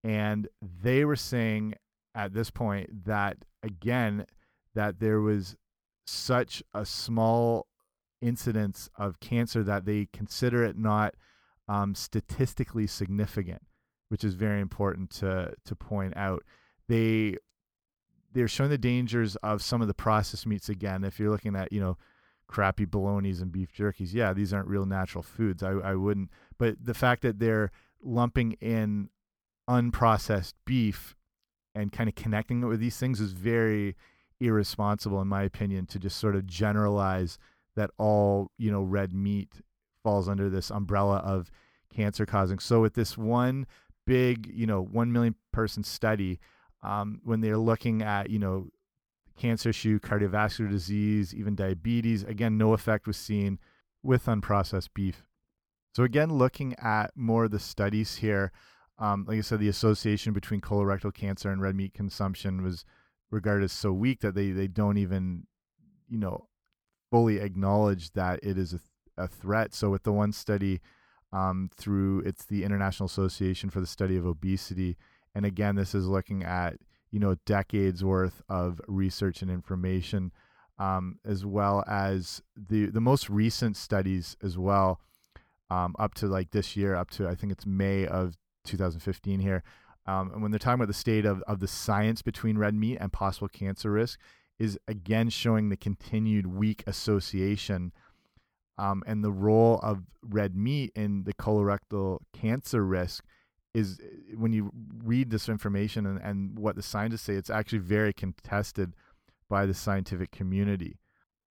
And 0.04 0.49
they 0.61 1.04
were 1.04 1.16
saying 1.16 1.75
at 2.14 2.35
this 2.35 2.50
point 2.50 3.06
that, 3.06 3.38
again, 3.62 4.26
that 4.75 5.00
there 5.00 5.21
was 5.21 5.56
such 6.06 6.62
a 6.75 6.85
small 6.85 7.66
incidence 8.22 8.88
of 8.96 9.20
cancer 9.20 9.62
that 9.62 9.84
they 9.84 10.08
consider 10.12 10.64
it 10.64 10.78
not 10.78 11.14
um, 11.68 11.94
statistically 11.94 12.86
significant, 12.86 13.62
which 14.08 14.24
is 14.24 14.34
very 14.34 14.60
important 14.60 15.10
to 15.10 15.54
to 15.64 15.76
point 15.76 16.16
out. 16.16 16.42
They 16.88 17.36
they're 18.32 18.48
showing 18.48 18.70
the 18.70 18.78
dangers 18.78 19.36
of 19.36 19.62
some 19.62 19.82
of 19.82 19.88
the 19.88 19.94
processed 19.94 20.46
meats 20.46 20.70
again. 20.70 21.04
If 21.04 21.18
you're 21.18 21.30
looking 21.30 21.54
at 21.56 21.72
you 21.72 21.80
know 21.80 21.98
crappy 22.52 22.84
bolognas 22.84 23.40
and 23.40 23.50
beef 23.50 23.72
jerkies. 23.72 24.12
Yeah, 24.12 24.32
these 24.34 24.52
aren't 24.52 24.68
real 24.68 24.84
natural 24.84 25.22
foods. 25.22 25.62
I, 25.62 25.70
I 25.70 25.94
wouldn't. 25.94 26.30
But 26.58 26.84
the 26.84 26.94
fact 26.94 27.22
that 27.22 27.38
they're 27.38 27.70
lumping 28.02 28.52
in 28.60 29.08
unprocessed 29.68 30.54
beef 30.66 31.16
and 31.74 31.90
kind 31.90 32.08
of 32.08 32.14
connecting 32.14 32.62
it 32.62 32.66
with 32.66 32.78
these 32.78 32.98
things 32.98 33.20
is 33.20 33.32
very 33.32 33.96
irresponsible, 34.38 35.20
in 35.22 35.28
my 35.28 35.42
opinion, 35.42 35.86
to 35.86 35.98
just 35.98 36.18
sort 36.18 36.36
of 36.36 36.46
generalize 36.46 37.38
that 37.76 37.90
all 37.98 38.50
you 38.58 38.70
know 38.70 38.82
red 38.82 39.12
meat 39.12 39.62
falls 40.02 40.28
under 40.28 40.50
this 40.50 40.70
umbrella 40.70 41.18
of 41.18 41.50
cancer 41.94 42.26
causing. 42.26 42.58
So 42.58 42.80
with 42.80 42.94
this 42.94 43.16
one 43.16 43.66
big, 44.06 44.50
you 44.52 44.66
know, 44.66 44.82
one 44.82 45.12
million 45.12 45.34
person 45.52 45.84
study, 45.84 46.40
um, 46.82 47.20
when 47.24 47.40
they're 47.40 47.58
looking 47.58 48.02
at 48.02 48.30
you 48.30 48.38
know 48.38 48.68
cancer 49.36 49.70
issue, 49.70 49.98
cardiovascular 49.98 50.70
disease, 50.70 51.34
even 51.34 51.54
diabetes. 51.54 52.22
Again, 52.22 52.58
no 52.58 52.72
effect 52.72 53.06
was 53.06 53.16
seen 53.16 53.58
with 54.02 54.26
unprocessed 54.26 54.90
beef. 54.94 55.24
So 55.94 56.04
again, 56.04 56.30
looking 56.32 56.74
at 56.78 57.12
more 57.14 57.44
of 57.44 57.50
the 57.50 57.58
studies 57.58 58.16
here, 58.16 58.52
um, 58.98 59.24
like 59.26 59.38
I 59.38 59.42
said, 59.42 59.60
the 59.60 59.68
association 59.68 60.32
between 60.32 60.60
colorectal 60.60 61.12
cancer 61.12 61.50
and 61.50 61.60
red 61.60 61.74
meat 61.74 61.94
consumption 61.94 62.62
was 62.62 62.84
regarded 63.30 63.64
as 63.64 63.72
so 63.72 63.92
weak 63.92 64.20
that 64.20 64.34
they 64.34 64.50
they 64.50 64.68
don't 64.68 64.98
even, 64.98 65.46
you 66.08 66.18
know, 66.18 66.46
fully 67.12 67.38
acknowledge 67.38 68.11
that 68.12 68.40
it 68.42 68.57
is 68.57 68.73
a, 68.73 68.81
a 69.23 69.28
threat. 69.28 69.75
So 69.75 69.90
with 69.90 70.02
the 70.02 70.12
one 70.12 70.33
study 70.33 70.81
um, 71.31 71.71
through 71.76 72.21
it's 72.21 72.47
the 72.47 72.64
International 72.64 73.07
Association 73.07 73.69
for 73.69 73.81
the 73.81 73.87
Study 73.87 74.16
of 74.16 74.26
Obesity, 74.26 74.97
and 75.35 75.45
again, 75.45 75.76
this 75.76 75.95
is 75.95 76.09
looking 76.09 76.42
at 76.42 76.78
you 77.11 77.21
know 77.21 77.37
decades 77.45 78.02
worth 78.02 78.42
of 78.49 78.81
research 78.88 79.42
and 79.42 79.50
information, 79.50 80.33
um, 80.78 81.19
as 81.25 81.45
well 81.45 81.85
as 81.87 82.42
the 82.57 82.87
the 82.87 83.00
most 83.00 83.28
recent 83.28 83.76
studies 83.76 84.37
as 84.42 84.57
well, 84.57 84.99
um, 85.71 85.95
up 85.99 86.14
to 86.14 86.26
like 86.26 86.50
this 86.50 86.76
year, 86.76 86.95
up 86.95 87.11
to 87.11 87.28
I 87.28 87.35
think 87.35 87.52
it's 87.52 87.66
May 87.66 88.07
of 88.07 88.37
2015 88.64 89.40
here. 89.40 89.62
Um, 90.04 90.33
and 90.33 90.42
when 90.42 90.50
they're 90.50 90.59
talking 90.59 90.81
about 90.81 90.88
the 90.88 90.95
state 90.95 91.25
of, 91.25 91.42
of 91.42 91.61
the 91.61 91.69
science 91.69 92.23
between 92.23 92.59
red 92.59 92.75
meat 92.75 92.99
and 93.00 93.12
possible 93.12 93.49
cancer 93.49 93.92
risk, 93.92 94.19
is 94.62 94.78
again 94.87 95.28
showing 95.28 95.71
the 95.71 95.76
continued 95.76 96.47
weak 96.47 96.85
association 96.87 97.92
um, 98.78 99.02
and 99.09 99.25
the 99.25 99.33
role 99.33 99.81
of 99.83 100.04
red 100.23 100.54
meat 100.54 100.92
in 100.95 101.25
the 101.25 101.35
colorectal 101.35 102.21
cancer 102.33 102.85
risk 102.85 103.25
is 103.75 103.99
when 104.37 104.52
you 104.52 104.71
read 105.02 105.31
this 105.31 105.49
information 105.49 106.07
and, 106.07 106.21
and 106.23 106.57
what 106.61 106.76
the 106.76 106.83
scientists 106.83 107.23
say, 107.23 107.35
it's 107.35 107.50
actually 107.50 107.81
very 107.81 108.12
contested 108.12 108.95
by 109.49 109.66
the 109.66 109.75
scientific 109.75 110.31
community. 110.31 110.97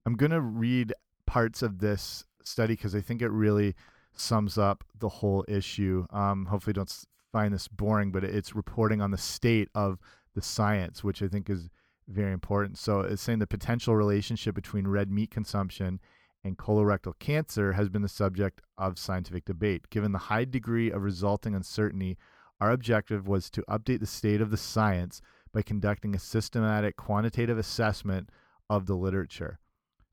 I'm 0.06 0.16
going 0.16 0.32
to 0.32 0.40
read 0.40 0.94
parts 1.26 1.62
of 1.62 1.80
this 1.80 2.24
study 2.46 2.76
because 2.76 2.96
I 2.96 3.02
think 3.02 3.22
it 3.22 3.30
really 3.30 3.76
sums 4.14 4.58
up 4.58 4.86
the 4.98 5.10
whole 5.10 5.44
issue. 5.50 6.06
Um, 6.12 6.46
hopefully, 6.46 6.74
don't 6.74 7.06
find 7.34 7.54
this 7.54 7.68
boring, 7.68 8.14
but 8.14 8.24
it's 8.24 8.56
reporting 8.56 9.02
on 9.02 9.12
the 9.12 9.18
state 9.18 9.68
of 9.76 10.00
the 10.34 10.42
science, 10.42 11.04
which 11.04 11.22
I 11.22 11.28
think 11.28 11.50
is 11.50 11.70
very 12.12 12.34
important. 12.34 12.78
So 12.78 13.02
it's 13.02 13.22
saying 13.22 13.40
the 13.40 13.48
potential 13.48 13.96
relationship 13.96 14.56
between 14.56 14.88
red 14.88 15.12
meat 15.12 15.32
consumption 15.32 16.00
and 16.44 16.58
colorectal 16.58 17.18
cancer 17.20 17.74
has 17.74 17.90
been 17.90 18.02
the 18.02 18.10
subject 18.10 18.62
of 18.78 18.98
scientific 18.98 19.46
debate. 19.46 19.90
Given 19.90 20.12
the 20.12 20.18
high 20.18 20.46
degree 20.46 20.92
of 20.92 21.04
resulting 21.04 21.56
uncertainty, 21.56 22.18
our 22.60 22.72
objective 22.72 23.28
was 23.28 23.50
to 23.52 23.64
update 23.64 24.00
the 24.00 24.06
state 24.06 24.42
of 24.42 24.52
the 24.52 24.58
science 24.58 25.22
by 25.54 25.62
conducting 25.62 26.16
a 26.16 26.20
systematic 26.20 26.96
quantitative 26.96 27.58
assessment 27.58 28.30
of 28.70 28.86
the 28.86 28.96
literature. 28.96 29.60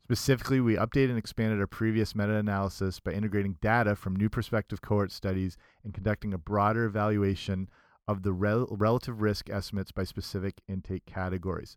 Specifically, 0.02 0.60
we 0.60 0.74
updated 0.74 1.10
and 1.10 1.18
expanded 1.18 1.60
our 1.60 1.66
previous 1.66 2.14
meta 2.14 2.34
analysis 2.34 2.98
by 2.98 3.12
integrating 3.12 3.56
data 3.60 3.94
from 3.94 4.16
new 4.16 4.30
prospective 4.30 4.80
cohort 4.80 5.12
studies 5.12 5.58
and 5.84 5.92
conducting 5.92 6.32
a 6.32 6.38
broader 6.38 6.84
evaluation 6.84 7.68
of 8.08 8.22
the 8.22 8.32
rel 8.32 8.66
relative 8.70 9.20
risk 9.20 9.50
estimates 9.50 9.92
by 9.92 10.02
specific 10.02 10.62
intake 10.66 11.06
categories. 11.06 11.76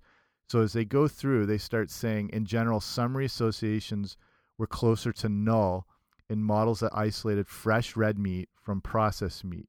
So, 0.49 0.61
as 0.61 0.73
they 0.73 0.85
go 0.85 1.07
through, 1.07 1.45
they 1.45 1.57
start 1.57 1.91
saying, 1.91 2.29
in 2.29 2.45
general, 2.45 2.79
summary 2.79 3.25
associations 3.25 4.17
were 4.57 4.67
closer 4.67 5.11
to 5.11 5.29
null 5.29 5.85
in 6.29 6.43
models 6.43 6.79
that 6.79 6.91
isolated 6.95 7.47
fresh 7.47 7.95
red 7.95 8.17
meat 8.17 8.49
from 8.61 8.81
processed 8.81 9.43
meat. 9.43 9.67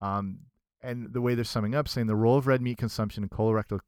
Um, 0.00 0.40
and 0.82 1.12
the 1.12 1.20
way 1.20 1.34
they're 1.34 1.44
summing 1.44 1.74
up, 1.74 1.88
saying 1.88 2.06
the 2.06 2.16
role 2.16 2.38
of 2.38 2.46
red 2.46 2.62
meat 2.62 2.78
consumption 2.78 3.22
in 3.22 3.28
colorectal 3.28 3.80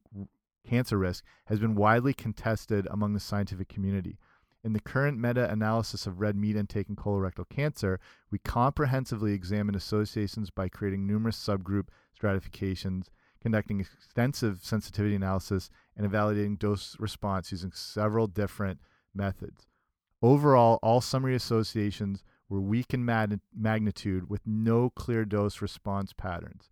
cancer 0.66 0.98
risk 0.98 1.24
has 1.46 1.58
been 1.58 1.74
widely 1.74 2.12
contested 2.12 2.86
among 2.90 3.14
the 3.14 3.20
scientific 3.20 3.68
community. 3.68 4.18
In 4.66 4.72
the 4.72 4.80
current 4.80 5.16
meta 5.16 5.48
analysis 5.48 6.08
of 6.08 6.18
red 6.18 6.34
meat 6.34 6.56
intake 6.56 6.88
in 6.88 6.96
colorectal 6.96 7.48
cancer, 7.48 8.00
we 8.32 8.40
comprehensively 8.40 9.32
examine 9.32 9.76
associations 9.76 10.50
by 10.50 10.68
creating 10.68 11.06
numerous 11.06 11.38
subgroup 11.38 11.86
stratifications, 12.12 13.08
conducting 13.40 13.78
extensive 13.78 14.58
sensitivity 14.64 15.14
analysis, 15.14 15.70
and 15.96 16.04
evaluating 16.04 16.56
dose 16.56 16.96
response 16.98 17.52
using 17.52 17.70
several 17.70 18.26
different 18.26 18.80
methods. 19.14 19.68
Overall, 20.20 20.80
all 20.82 21.00
summary 21.00 21.36
associations 21.36 22.24
were 22.48 22.60
weak 22.60 22.92
in 22.92 23.04
magnitude 23.04 24.28
with 24.28 24.40
no 24.44 24.90
clear 24.90 25.24
dose 25.24 25.62
response 25.62 26.12
patterns. 26.12 26.70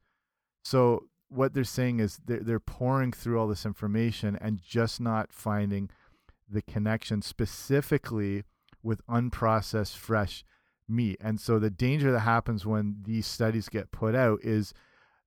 So, 0.64 1.04
what 1.28 1.54
they're 1.54 1.62
saying 1.62 2.00
is 2.00 2.18
they're, 2.24 2.40
they're 2.40 2.58
pouring 2.58 3.12
through 3.12 3.38
all 3.38 3.46
this 3.46 3.64
information 3.64 4.36
and 4.40 4.60
just 4.60 5.00
not 5.00 5.32
finding 5.32 5.90
the 6.48 6.62
connection 6.62 7.22
specifically 7.22 8.44
with 8.82 9.06
unprocessed 9.06 9.96
fresh 9.96 10.44
meat. 10.88 11.16
And 11.20 11.40
so, 11.40 11.58
the 11.58 11.70
danger 11.70 12.12
that 12.12 12.20
happens 12.20 12.66
when 12.66 12.96
these 13.02 13.26
studies 13.26 13.68
get 13.68 13.92
put 13.92 14.14
out 14.14 14.40
is, 14.42 14.74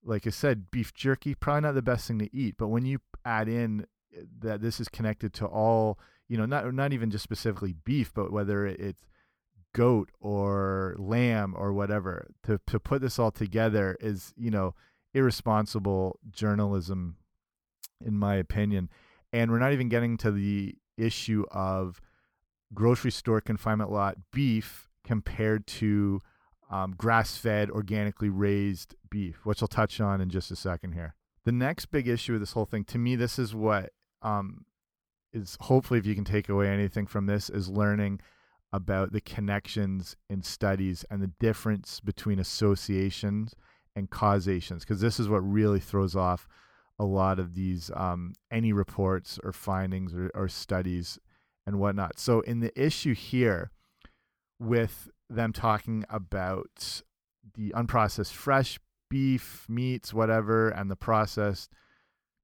like 0.04 0.28
I 0.28 0.32
said, 0.32 0.72
beef 0.72 0.94
jerky, 0.94 1.36
probably 1.36 1.62
not 1.62 1.76
the 1.76 1.82
best 1.82 2.08
thing 2.08 2.20
to 2.20 2.36
eat. 2.36 2.56
But 2.58 2.68
when 2.68 2.86
you 2.86 3.00
add 3.26 3.48
in 3.48 3.86
eh, 4.16 4.22
that 4.40 4.62
this 4.62 4.80
is 4.80 4.88
connected 4.88 5.34
to 5.34 5.46
all 5.46 6.00
you 6.28 6.38
know, 6.38 6.46
not 6.46 6.74
not 6.74 6.94
even 6.94 7.10
just 7.10 7.24
specifically 7.24 7.74
beef, 7.74 8.14
but 8.14 8.32
whether 8.32 8.66
it's 8.66 9.06
goat 9.74 10.10
or 10.20 10.96
lamb 10.98 11.54
or 11.58 11.74
whatever, 11.74 12.28
to 12.44 12.60
to 12.68 12.80
put 12.80 13.02
this 13.02 13.18
all 13.18 13.32
together 13.32 13.98
is, 14.00 14.34
you 14.36 14.52
know, 14.52 14.76
irresponsible 15.14 16.20
journalism, 16.30 17.18
in 18.06 18.18
my 18.18 18.36
opinion. 18.36 18.90
And 19.32 19.52
we're 19.52 19.60
not 19.60 19.74
even 19.74 19.90
getting 19.90 20.18
to 20.18 20.32
the 20.32 20.76
issue 20.98 21.46
of 21.52 22.02
grocery 22.74 23.12
store 23.12 23.42
confinement 23.42 23.92
lot 23.92 24.18
beef 24.32 24.90
compared 25.04 25.66
to 25.68 26.22
um, 26.70 26.94
grass 26.98 27.38
fed, 27.38 27.70
organically 27.70 28.30
raised 28.30 28.96
beef, 29.10 29.46
which 29.46 29.62
I'll 29.62 29.68
touch 29.68 30.02
on 30.02 30.20
in 30.20 30.30
just 30.30 30.52
a 30.52 30.56
second 30.56 30.94
here. 30.94 31.16
The 31.46 31.52
next 31.54 31.86
big 31.88 32.08
issue 32.08 32.34
of 32.34 32.42
this 32.42 32.52
whole 32.52 32.66
thing, 32.66 32.84
to 32.86 32.98
me, 32.98 33.16
this 33.16 33.40
is 33.40 33.56
what 33.56 33.92
um, 34.22 34.66
is 35.32 35.58
hopefully 35.62 36.00
if 36.00 36.06
you 36.06 36.16
can 36.16 36.26
take 36.26 36.50
away 36.50 36.68
anything 36.68 37.08
from 37.08 37.26
this 37.26 37.50
is 37.50 37.70
learning 37.70 38.20
about 38.74 39.14
the 39.14 39.22
connections 39.22 40.16
in 40.30 40.42
studies 40.42 41.06
and 41.10 41.22
the 41.22 41.32
difference 41.40 42.00
between 42.02 42.40
associations 42.40 43.56
and 43.96 44.10
causations 44.10 44.84
because 44.84 45.02
this 45.02 45.20
is 45.20 45.30
what 45.30 45.40
really 45.40 45.80
throws 45.80 46.16
off 46.16 46.48
a 47.00 47.06
lot 47.06 47.40
of 47.40 47.54
these 47.54 47.92
um, 47.96 48.34
any 48.52 48.74
reports 48.74 49.40
or 49.44 49.52
findings 49.52 50.14
or, 50.14 50.32
or 50.34 50.48
studies 50.48 51.20
and 51.66 51.80
whatnot 51.80 52.20
so 52.20 52.42
in 52.42 52.60
the 52.60 52.72
issue 52.82 53.14
here 53.14 53.72
with 54.60 55.10
them 55.30 55.54
talking 55.54 56.04
about 56.10 57.02
the 57.56 57.72
unprocessed 57.76 58.34
fresh 58.34 58.80
beef 59.10 59.66
meats 59.70 60.14
whatever 60.14 60.70
and 60.70 60.90
the 60.90 60.96
processed 60.96 61.72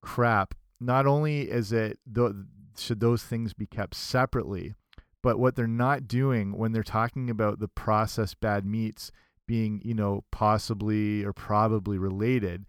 crap 0.02 0.54
not 0.80 1.08
only 1.08 1.50
is 1.50 1.72
it 1.72 2.00
the 2.06 2.46
should 2.78 3.00
those 3.00 3.24
things 3.24 3.54
be 3.54 3.66
kept 3.66 3.96
separately? 3.96 4.74
But 5.22 5.40
what 5.40 5.56
they're 5.56 5.68
not 5.68 6.08
doing 6.08 6.58
when 6.58 6.72
they're 6.72 6.84
talking 6.84 7.30
about 7.30 7.60
the 7.60 7.68
processed 7.68 8.40
bad 8.42 8.66
meats 8.66 9.12
being, 9.48 9.82
you 9.84 9.94
know, 9.94 10.24
possibly 10.32 11.24
or 11.24 11.34
probably 11.34 11.98
related 11.98 12.66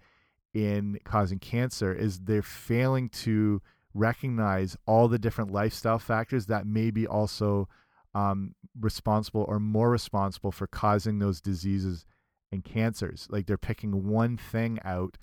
in 0.54 0.98
causing 1.04 1.38
cancer 1.38 1.92
is 1.92 2.20
they're 2.20 2.42
failing 2.42 3.08
to 3.10 3.60
recognize 3.92 4.76
all 4.86 5.08
the 5.08 5.18
different 5.18 5.52
lifestyle 5.52 5.98
factors 5.98 6.46
that 6.46 6.66
may 6.66 6.90
be 6.90 7.06
also 7.06 7.68
um, 8.14 8.54
responsible 8.80 9.44
or 9.48 9.58
more 9.58 9.90
responsible 9.90 10.52
for 10.52 10.66
causing 10.66 11.18
those 11.18 11.40
diseases 11.40 12.06
and 12.52 12.64
cancers. 12.64 13.26
Like 13.30 13.46
they're 13.46 13.58
picking 13.58 14.08
one 14.08 14.36
thing 14.36 14.78
out 14.84 15.18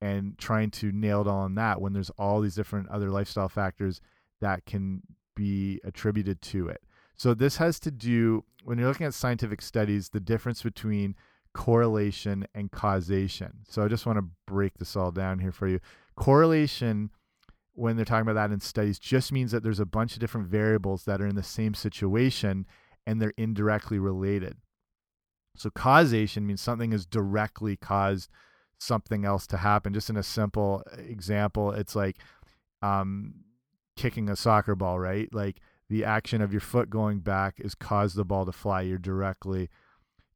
and 0.00 0.38
trying 0.38 0.70
to 0.70 0.92
nail 0.92 1.22
it 1.22 1.26
all 1.26 1.40
on 1.40 1.54
that 1.56 1.80
when 1.80 1.92
there's 1.92 2.10
all 2.10 2.40
these 2.40 2.54
different 2.54 2.88
other 2.88 3.10
lifestyle 3.10 3.48
factors 3.48 4.00
that 4.40 4.64
can 4.66 5.02
be 5.34 5.80
attributed 5.84 6.40
to 6.42 6.68
it. 6.68 6.82
So 7.16 7.34
this 7.34 7.56
has 7.56 7.80
to 7.80 7.90
do 7.90 8.44
when 8.62 8.78
you're 8.78 8.88
looking 8.88 9.06
at 9.06 9.14
scientific 9.14 9.62
studies, 9.62 10.10
the 10.10 10.20
difference 10.20 10.62
between 10.62 11.16
correlation 11.58 12.46
and 12.54 12.70
causation. 12.70 13.52
So 13.68 13.84
I 13.84 13.88
just 13.88 14.06
want 14.06 14.16
to 14.16 14.28
break 14.46 14.78
this 14.78 14.94
all 14.94 15.10
down 15.10 15.40
here 15.40 15.50
for 15.50 15.66
you. 15.66 15.80
Correlation 16.14 17.10
when 17.72 17.96
they're 17.96 18.04
talking 18.04 18.22
about 18.22 18.34
that 18.34 18.52
in 18.52 18.60
studies 18.60 18.96
just 18.96 19.32
means 19.32 19.50
that 19.50 19.64
there's 19.64 19.80
a 19.80 19.86
bunch 19.86 20.12
of 20.12 20.20
different 20.20 20.46
variables 20.46 21.04
that 21.04 21.20
are 21.20 21.26
in 21.26 21.34
the 21.34 21.42
same 21.42 21.74
situation 21.74 22.64
and 23.08 23.20
they're 23.20 23.34
indirectly 23.36 23.98
related. 23.98 24.56
So 25.56 25.68
causation 25.68 26.46
means 26.46 26.60
something 26.60 26.92
is 26.92 27.06
directly 27.06 27.74
caused 27.74 28.30
something 28.78 29.24
else 29.24 29.44
to 29.48 29.56
happen. 29.56 29.92
Just 29.92 30.10
in 30.10 30.16
a 30.16 30.22
simple 30.22 30.84
example, 30.96 31.72
it's 31.72 31.96
like 31.96 32.18
um, 32.82 33.34
kicking 33.96 34.28
a 34.28 34.36
soccer 34.36 34.76
ball, 34.76 35.00
right? 35.00 35.28
Like 35.34 35.56
the 35.88 36.04
action 36.04 36.40
of 36.40 36.52
your 36.52 36.60
foot 36.60 36.88
going 36.88 37.18
back 37.18 37.56
is 37.58 37.74
cause 37.74 38.14
the 38.14 38.24
ball 38.24 38.46
to 38.46 38.52
fly. 38.52 38.82
You're 38.82 38.98
directly 38.98 39.70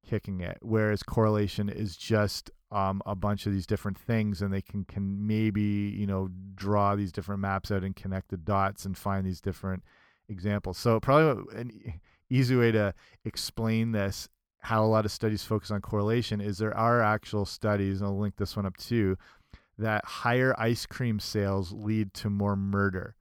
kicking 0.06 0.40
it. 0.40 0.58
Whereas 0.60 1.02
correlation 1.02 1.68
is 1.68 1.96
just 1.96 2.50
um, 2.70 3.02
a 3.06 3.14
bunch 3.14 3.46
of 3.46 3.52
these 3.52 3.66
different 3.66 3.98
things, 3.98 4.42
and 4.42 4.52
they 4.52 4.62
can 4.62 4.84
can 4.84 5.26
maybe 5.26 5.62
you 5.62 6.06
know 6.06 6.28
draw 6.54 6.96
these 6.96 7.12
different 7.12 7.40
maps 7.40 7.70
out 7.70 7.84
and 7.84 7.94
connect 7.94 8.28
the 8.28 8.36
dots 8.36 8.84
and 8.84 8.96
find 8.96 9.26
these 9.26 9.40
different 9.40 9.82
examples. 10.28 10.78
So 10.78 10.98
probably 11.00 11.44
an 11.58 12.00
easy 12.30 12.56
way 12.56 12.72
to 12.72 12.94
explain 13.24 13.92
this, 13.92 14.28
how 14.60 14.84
a 14.84 14.86
lot 14.86 15.04
of 15.04 15.12
studies 15.12 15.44
focus 15.44 15.70
on 15.70 15.80
correlation, 15.80 16.40
is 16.40 16.58
there 16.58 16.76
are 16.76 17.02
actual 17.02 17.44
studies, 17.44 18.00
and 18.00 18.08
I'll 18.08 18.18
link 18.18 18.36
this 18.36 18.56
one 18.56 18.66
up 18.66 18.76
too, 18.76 19.16
that 19.78 20.04
higher 20.04 20.54
ice 20.58 20.86
cream 20.86 21.20
sales 21.20 21.72
lead 21.72 22.14
to 22.14 22.30
more 22.30 22.56
murder. 22.56 23.16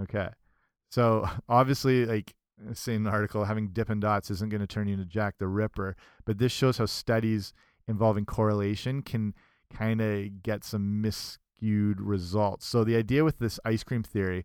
Okay. 0.00 0.28
So 0.90 1.26
obviously, 1.48 2.04
like 2.04 2.34
same 2.74 3.06
article, 3.06 3.44
having 3.44 3.68
Dippin' 3.68 4.00
Dots 4.00 4.30
isn't 4.30 4.50
going 4.50 4.60
to 4.60 4.66
turn 4.66 4.88
you 4.88 4.94
into 4.94 5.06
Jack 5.06 5.36
the 5.38 5.48
Ripper, 5.48 5.96
but 6.24 6.38
this 6.38 6.52
shows 6.52 6.78
how 6.78 6.86
studies 6.86 7.52
involving 7.88 8.24
correlation 8.24 9.02
can 9.02 9.34
kind 9.72 10.00
of 10.00 10.42
get 10.42 10.64
some 10.64 11.02
miscued 11.02 11.96
results. 11.98 12.66
So 12.66 12.84
the 12.84 12.96
idea 12.96 13.24
with 13.24 13.38
this 13.38 13.58
ice 13.64 13.82
cream 13.82 14.02
theory 14.02 14.44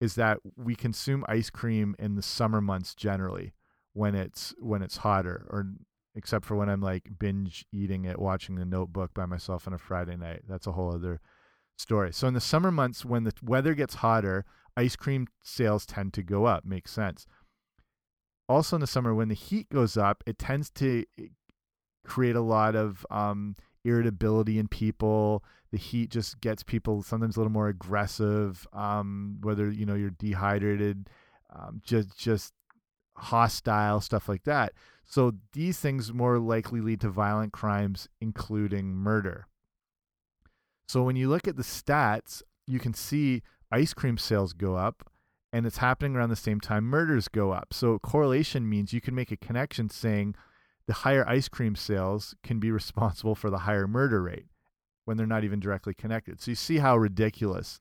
is 0.00 0.14
that 0.14 0.38
we 0.56 0.74
consume 0.74 1.24
ice 1.28 1.50
cream 1.50 1.94
in 1.98 2.16
the 2.16 2.22
summer 2.22 2.60
months 2.60 2.94
generally 2.94 3.52
when 3.92 4.14
it's 4.14 4.54
when 4.58 4.82
it's 4.82 4.98
hotter 4.98 5.46
or 5.48 5.66
except 6.14 6.44
for 6.44 6.54
when 6.54 6.68
I'm 6.68 6.80
like 6.80 7.10
binge 7.18 7.66
eating 7.72 8.04
it 8.04 8.18
watching 8.18 8.56
the 8.56 8.64
notebook 8.64 9.14
by 9.14 9.26
myself 9.26 9.66
on 9.66 9.72
a 9.72 9.78
Friday 9.78 10.16
night. 10.16 10.42
That's 10.48 10.66
a 10.66 10.72
whole 10.72 10.94
other 10.94 11.20
story. 11.76 12.12
So 12.12 12.26
in 12.26 12.34
the 12.34 12.40
summer 12.40 12.70
months 12.70 13.04
when 13.04 13.24
the 13.24 13.32
weather 13.42 13.74
gets 13.74 13.96
hotter, 13.96 14.44
ice 14.76 14.96
cream 14.96 15.28
sales 15.42 15.86
tend 15.86 16.12
to 16.14 16.22
go 16.22 16.44
up. 16.44 16.64
Makes 16.64 16.92
sense. 16.92 17.26
Also 18.48 18.76
in 18.76 18.80
the 18.80 18.86
summer 18.86 19.14
when 19.14 19.28
the 19.28 19.34
heat 19.34 19.68
goes 19.70 19.96
up, 19.96 20.22
it 20.26 20.38
tends 20.38 20.70
to 20.70 21.04
eh, 21.18 21.24
create 22.04 22.36
a 22.36 22.40
lot 22.40 22.76
of 22.76 23.04
um, 23.10 23.56
irritability 23.84 24.58
in 24.58 24.68
people. 24.68 25.44
The 25.72 25.78
heat 25.78 26.10
just 26.10 26.40
gets 26.40 26.62
people 26.62 27.02
sometimes 27.02 27.36
a 27.36 27.40
little 27.40 27.52
more 27.52 27.68
aggressive. 27.68 28.66
Um, 28.72 29.38
whether 29.40 29.70
you 29.70 29.84
know 29.84 29.94
you're 29.94 30.10
dehydrated, 30.10 31.08
um, 31.50 31.80
just 31.84 32.16
just 32.16 32.52
hostile 33.16 34.00
stuff 34.00 34.28
like 34.28 34.44
that. 34.44 34.72
So 35.04 35.34
these 35.52 35.78
things 35.78 36.12
more 36.12 36.38
likely 36.38 36.80
lead 36.80 37.00
to 37.02 37.08
violent 37.08 37.52
crimes, 37.52 38.08
including 38.20 38.94
murder. 38.94 39.46
So 40.88 41.02
when 41.02 41.16
you 41.16 41.28
look 41.28 41.48
at 41.48 41.56
the 41.56 41.62
stats, 41.62 42.42
you 42.66 42.78
can 42.78 42.94
see 42.94 43.42
ice 43.70 43.94
cream 43.94 44.18
sales 44.18 44.52
go 44.52 44.76
up, 44.76 45.10
and 45.56 45.64
it's 45.64 45.78
happening 45.78 46.14
around 46.14 46.28
the 46.28 46.36
same 46.36 46.60
time 46.60 46.84
murders 46.84 47.28
go 47.28 47.50
up. 47.50 47.72
So 47.72 47.98
correlation 47.98 48.68
means 48.68 48.92
you 48.92 49.00
can 49.00 49.14
make 49.14 49.32
a 49.32 49.38
connection 49.38 49.88
saying 49.88 50.34
the 50.86 50.92
higher 50.92 51.26
ice 51.26 51.48
cream 51.48 51.76
sales 51.76 52.34
can 52.42 52.60
be 52.60 52.70
responsible 52.70 53.34
for 53.34 53.48
the 53.48 53.60
higher 53.60 53.86
murder 53.86 54.22
rate 54.22 54.48
when 55.06 55.16
they're 55.16 55.26
not 55.26 55.44
even 55.44 55.58
directly 55.58 55.94
connected. 55.94 56.42
So 56.42 56.50
you 56.50 56.56
see 56.56 56.76
how 56.76 56.98
ridiculous 56.98 57.80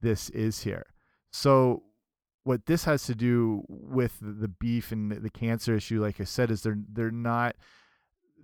this 0.00 0.30
is 0.30 0.62
here. 0.62 0.86
So 1.32 1.82
what 2.44 2.66
this 2.66 2.84
has 2.84 3.02
to 3.06 3.14
do 3.16 3.64
with 3.68 4.16
the 4.20 4.46
beef 4.46 4.92
and 4.92 5.10
the 5.10 5.30
cancer 5.30 5.74
issue, 5.74 6.00
like 6.00 6.20
I 6.20 6.24
said, 6.24 6.48
is 6.52 6.62
they're 6.62 6.78
they're 6.92 7.10
not. 7.10 7.56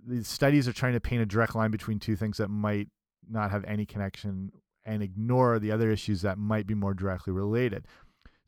The 0.05 0.25
studies 0.25 0.67
are 0.67 0.73
trying 0.73 0.93
to 0.93 0.99
paint 0.99 1.21
a 1.21 1.25
direct 1.25 1.55
line 1.55 1.71
between 1.71 1.99
two 1.99 2.17
things 2.17 2.35
that 2.37 2.49
might 2.49 2.89
not 3.29 3.51
have 3.51 3.63
any 3.63 3.85
connection 3.85 4.51
and 4.85 5.01
ignore 5.01 5.57
the 5.57 5.71
other 5.71 5.89
issues 5.89 6.21
that 6.21 6.37
might 6.37 6.67
be 6.67 6.75
more 6.75 6.93
directly 6.93 7.31
related. 7.33 7.87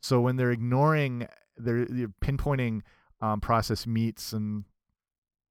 So 0.00 0.20
when 0.20 0.36
they're 0.36 0.52
ignoring, 0.52 1.26
they're, 1.56 1.84
they're 1.84 2.12
pinpointing 2.22 2.82
um, 3.20 3.40
processed 3.40 3.86
meats 3.86 4.32
and 4.32 4.64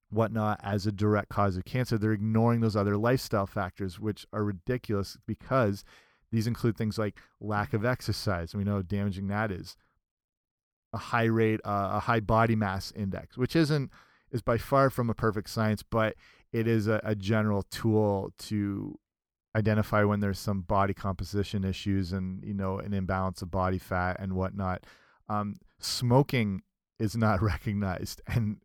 whatnot 0.10 0.60
as 0.63 0.88
a 0.88 0.92
direct 0.92 1.30
cause 1.30 1.58
of 1.58 1.66
cancer. 1.66 1.98
They're 1.98 2.13
ignoring 2.13 2.62
those 2.62 2.75
other 2.75 2.98
lifestyle 2.98 3.48
factors, 3.48 4.00
which 4.00 4.25
are 4.32 4.44
ridiculous 4.44 5.18
because 5.25 5.84
these 6.32 6.48
include 6.48 6.77
things 6.77 6.98
like 6.98 7.18
lack 7.39 7.74
of 7.74 7.86
exercise. 7.86 8.56
We 8.56 8.63
know 8.63 8.75
how 8.75 8.82
damaging 8.82 9.27
that 9.27 9.51
is. 9.51 9.75
A 10.94 10.98
high 10.98 11.25
rate, 11.25 11.60
uh, 11.66 11.89
a 11.94 12.00
high 12.00 12.22
body 12.22 12.56
mass 12.56 12.92
index, 12.96 13.38
which 13.38 13.56
isn't 13.56 13.92
is 14.32 14.42
by 14.42 14.58
far 14.58 14.89
from 14.89 15.10
a 15.10 15.13
perfect 15.13 15.50
science, 15.50 15.84
but 15.84 16.16
it 16.51 16.68
is 16.68 16.88
a, 16.88 17.01
a 17.04 17.16
general 17.16 17.63
tool 17.63 18.33
to 18.38 18.98
identify 19.57 20.03
when 20.03 20.20
there's 20.20 20.37
some 20.37 20.61
body 20.61 20.93
composition 20.93 21.63
issues 21.63 22.13
and 22.13 22.43
you 22.46 22.53
know 22.53 22.77
an 22.77 22.93
imbalance 22.93 23.41
of 23.41 23.50
body 23.50 23.79
fat 23.79 24.17
and 24.20 24.33
whatnot. 24.33 24.83
Um, 25.29 25.55
smoking 25.79 26.61
is 27.00 27.17
not 27.17 27.41
recognized, 27.53 28.22
and 28.27 28.57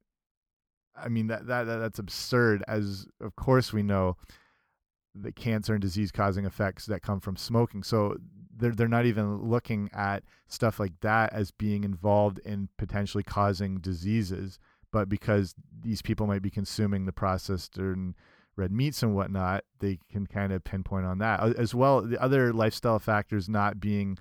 I 0.94 1.08
mean 1.08 1.28
that, 1.28 1.46
that 1.46 1.64
that's 1.64 1.98
absurd. 1.98 2.62
As 2.68 3.06
of 3.20 3.34
course 3.36 3.72
we 3.72 3.82
know 3.82 4.16
the 5.14 5.32
cancer 5.32 5.72
and 5.72 5.82
disease 5.82 6.12
causing 6.12 6.44
effects 6.44 6.86
that 6.86 7.02
come 7.02 7.20
from 7.20 7.36
smoking. 7.36 7.82
So 7.82 8.16
they're 8.54 8.72
they're 8.72 8.88
not 8.88 9.06
even 9.06 9.42
looking 9.42 9.88
at 9.94 10.24
stuff 10.46 10.78
like 10.78 11.00
that 11.00 11.32
as 11.32 11.50
being 11.50 11.84
involved 11.84 12.38
in 12.44 12.68
potentially 12.76 13.24
causing 13.24 13.78
diseases, 13.78 14.58
but 14.92 15.08
because 15.08 15.54
these 15.80 16.02
people 16.02 16.26
might 16.26 16.42
be 16.42 16.50
consuming 16.50 17.06
the 17.06 17.12
processed 17.12 17.78
and 17.78 18.14
red 18.56 18.72
meats 18.72 19.02
and 19.02 19.14
whatnot, 19.14 19.64
they 19.80 19.98
can 20.10 20.26
kind 20.26 20.52
of 20.52 20.64
pinpoint 20.64 21.06
on 21.06 21.18
that 21.18 21.40
as 21.56 21.74
well. 21.74 22.02
The 22.02 22.20
other 22.22 22.52
lifestyle 22.52 22.98
factors 22.98 23.48
not 23.48 23.80
being 23.80 24.18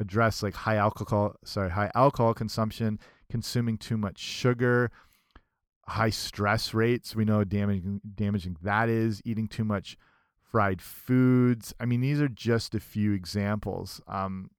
addressed, 0.00 0.42
like 0.42 0.54
high 0.54 0.76
alcohol, 0.76 1.34
sorry, 1.44 1.70
high 1.70 1.90
alcohol 1.94 2.34
consumption, 2.34 2.98
consuming 3.30 3.76
too 3.78 3.96
much 3.96 4.18
sugar, 4.18 4.90
high 5.86 6.10
stress 6.10 6.74
rates. 6.74 7.14
We 7.14 7.24
know 7.24 7.44
damaging 7.44 8.00
damaging 8.14 8.56
that 8.62 8.88
is 8.88 9.20
eating 9.24 9.48
too 9.48 9.64
much 9.64 9.96
fried 10.50 10.80
foods. 10.80 11.74
I 11.78 11.84
mean, 11.84 12.00
these 12.00 12.20
are 12.20 12.28
just 12.28 12.74
a 12.74 12.80
few 12.80 13.12
examples. 13.12 14.00
Um, 14.08 14.50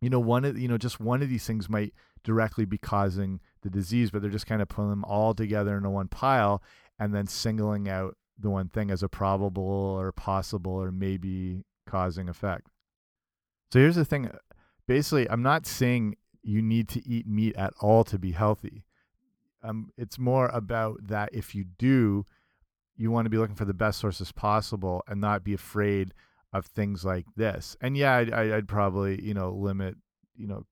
you 0.00 0.10
know, 0.10 0.20
one 0.20 0.44
of 0.44 0.58
you 0.58 0.68
know 0.68 0.78
just 0.78 1.00
one 1.00 1.22
of 1.22 1.28
these 1.28 1.46
things 1.46 1.68
might 1.68 1.94
directly 2.22 2.64
be 2.66 2.78
causing 2.78 3.40
the 3.62 3.70
disease, 3.70 4.10
but 4.10 4.20
they're 4.20 4.30
just 4.30 4.46
kind 4.46 4.62
of 4.62 4.68
putting 4.68 4.90
them 4.90 5.04
all 5.04 5.34
together 5.34 5.76
into 5.76 5.90
one 5.90 6.08
pile 6.08 6.62
and 7.00 7.12
then 7.12 7.26
singling 7.26 7.88
out 7.88 8.16
the 8.38 8.50
one 8.50 8.68
thing 8.68 8.90
as 8.92 9.02
a 9.02 9.08
probable 9.08 9.62
or 9.64 10.12
possible 10.12 10.72
or 10.72 10.92
maybe 10.92 11.64
causing 11.86 12.28
effect. 12.28 12.68
So 13.72 13.80
here's 13.80 13.96
the 13.96 14.04
thing. 14.04 14.30
Basically, 14.86 15.28
I'm 15.28 15.42
not 15.42 15.66
saying 15.66 16.16
you 16.42 16.62
need 16.62 16.88
to 16.90 17.06
eat 17.08 17.26
meat 17.26 17.56
at 17.56 17.72
all 17.80 18.04
to 18.04 18.18
be 18.18 18.32
healthy 18.32 18.84
um, 19.62 19.90
it's 19.96 20.18
more 20.18 20.48
about 20.48 21.06
that 21.08 21.30
if 21.32 21.54
you 21.54 21.64
do, 21.64 22.26
you 22.96 23.10
want 23.10 23.26
to 23.26 23.30
be 23.30 23.38
looking 23.38 23.56
for 23.56 23.64
the 23.64 23.74
best 23.74 23.98
sources 23.98 24.32
possible 24.32 25.02
and 25.06 25.20
not 25.20 25.44
be 25.44 25.54
afraid 25.54 26.14
of 26.52 26.66
things 26.66 27.04
like 27.04 27.26
this. 27.36 27.76
And 27.80 27.96
yeah, 27.96 28.16
I'd, 28.16 28.32
I'd 28.32 28.68
probably 28.68 29.22
you 29.22 29.34
know 29.34 29.50
limit 29.50 29.96
you 30.36 30.46
know 30.46 30.66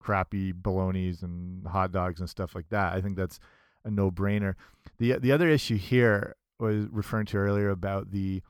crappy 0.00 0.52
bolognas 0.52 1.22
and 1.22 1.66
hot 1.66 1.92
dogs 1.92 2.20
and 2.20 2.30
stuff 2.30 2.54
like 2.54 2.68
that. 2.70 2.94
I 2.94 3.00
think 3.00 3.16
that's 3.16 3.38
a 3.88 3.90
no 3.90 4.10
brainer. 4.10 4.54
the 4.98 5.18
The 5.18 5.32
other 5.32 5.48
issue 5.48 5.76
here 5.76 6.36
was 6.60 6.86
referring 6.90 7.26
to 7.26 7.38
earlier 7.38 7.70
about 7.70 8.12
the 8.12 8.42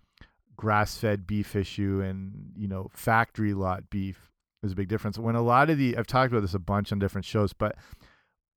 grass 0.57 0.99
fed 0.99 1.27
beef 1.27 1.55
issue 1.55 2.03
and 2.05 2.53
you 2.57 2.67
know 2.67 2.91
factory 2.93 3.55
lot 3.55 3.89
beef 3.91 4.31
is 4.63 4.73
a 4.73 4.77
big 4.77 4.89
difference. 4.89 5.19
When 5.19 5.37
a 5.37 5.43
lot 5.43 5.71
of 5.71 5.79
the 5.79 5.97
I've 5.97 6.07
talked 6.07 6.33
about 6.33 6.43
this 6.43 6.55
a 6.55 6.59
bunch 6.59 6.93
on 6.93 6.99
different 6.99 7.25
shows, 7.25 7.53
but 7.53 7.77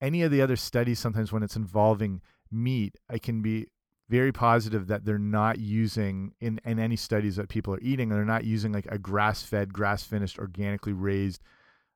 any 0.02 0.24
of 0.24 0.32
the 0.32 0.42
other 0.42 0.56
studies, 0.56 1.00
sometimes 1.00 1.32
when 1.32 1.44
it's 1.44 1.56
involving 1.56 2.22
meat, 2.52 2.98
I 3.10 3.20
can 3.20 3.42
be 3.42 3.68
very 4.10 4.32
positive 4.32 4.88
that 4.88 5.06
they're 5.06 5.18
not 5.18 5.60
using 5.60 6.34
in, 6.42 6.60
in 6.66 6.80
any 6.80 6.98
studies 6.98 7.38
that 7.38 7.48
people 7.48 7.74
are 7.74 7.80
eating, 7.82 8.10
they're 8.10 8.26
not 8.26 8.44
using 8.44 8.74
like 8.74 8.88
a 8.88 8.98
grass 8.98 9.44
fed, 9.44 9.72
grass 9.72 10.04
finished, 10.04 10.38
organically 10.40 10.92
raised 10.92 11.42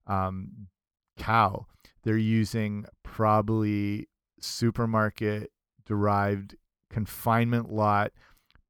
um, 0.07 0.67
cow. 1.17 1.65
They're 2.03 2.17
using 2.17 2.85
probably 3.03 4.07
supermarket 4.45 5.51
derived 5.85 6.55
confinement 6.89 7.71
lot 7.71 8.11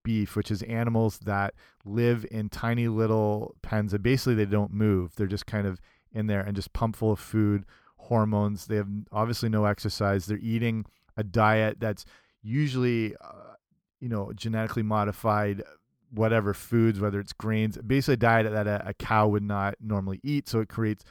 beef, 0.03 0.35
which 0.35 0.51
is 0.51 0.61
animals 0.63 1.19
that 1.19 1.53
live 1.83 2.25
in 2.31 2.49
tiny 2.49 2.87
little 2.87 3.55
pens 3.61 3.93
and 3.93 4.03
basically 4.03 4.35
they 4.35 4.45
don't 4.45 4.71
move. 4.71 5.15
They're 5.15 5.27
just 5.27 5.45
kind 5.45 5.67
of 5.67 5.81
in 6.13 6.27
there 6.27 6.41
and 6.41 6.55
just 6.55 6.73
pumped 6.73 6.97
full 6.97 7.11
of 7.11 7.19
food 7.19 7.65
hormones. 7.97 8.67
They 8.67 8.77
have 8.77 8.87
obviously 9.11 9.49
no 9.49 9.65
exercise. 9.65 10.25
They're 10.25 10.37
eating 10.37 10.85
a 11.17 11.23
diet 11.23 11.79
that's 11.79 12.05
usually, 12.41 13.15
uh, 13.19 13.55
you 13.99 14.09
know, 14.09 14.31
genetically 14.33 14.83
modified, 14.83 15.63
whatever 16.11 16.53
foods, 16.53 16.99
whether 16.99 17.19
it's 17.19 17.33
grains, 17.33 17.77
basically 17.77 18.13
a 18.13 18.17
diet 18.17 18.51
that 18.51 18.67
a, 18.67 18.89
a 18.89 18.93
cow 18.93 19.27
would 19.27 19.43
not 19.43 19.75
normally 19.81 20.21
eat. 20.23 20.47
So 20.47 20.59
it 20.59 20.69
creates 20.69 21.03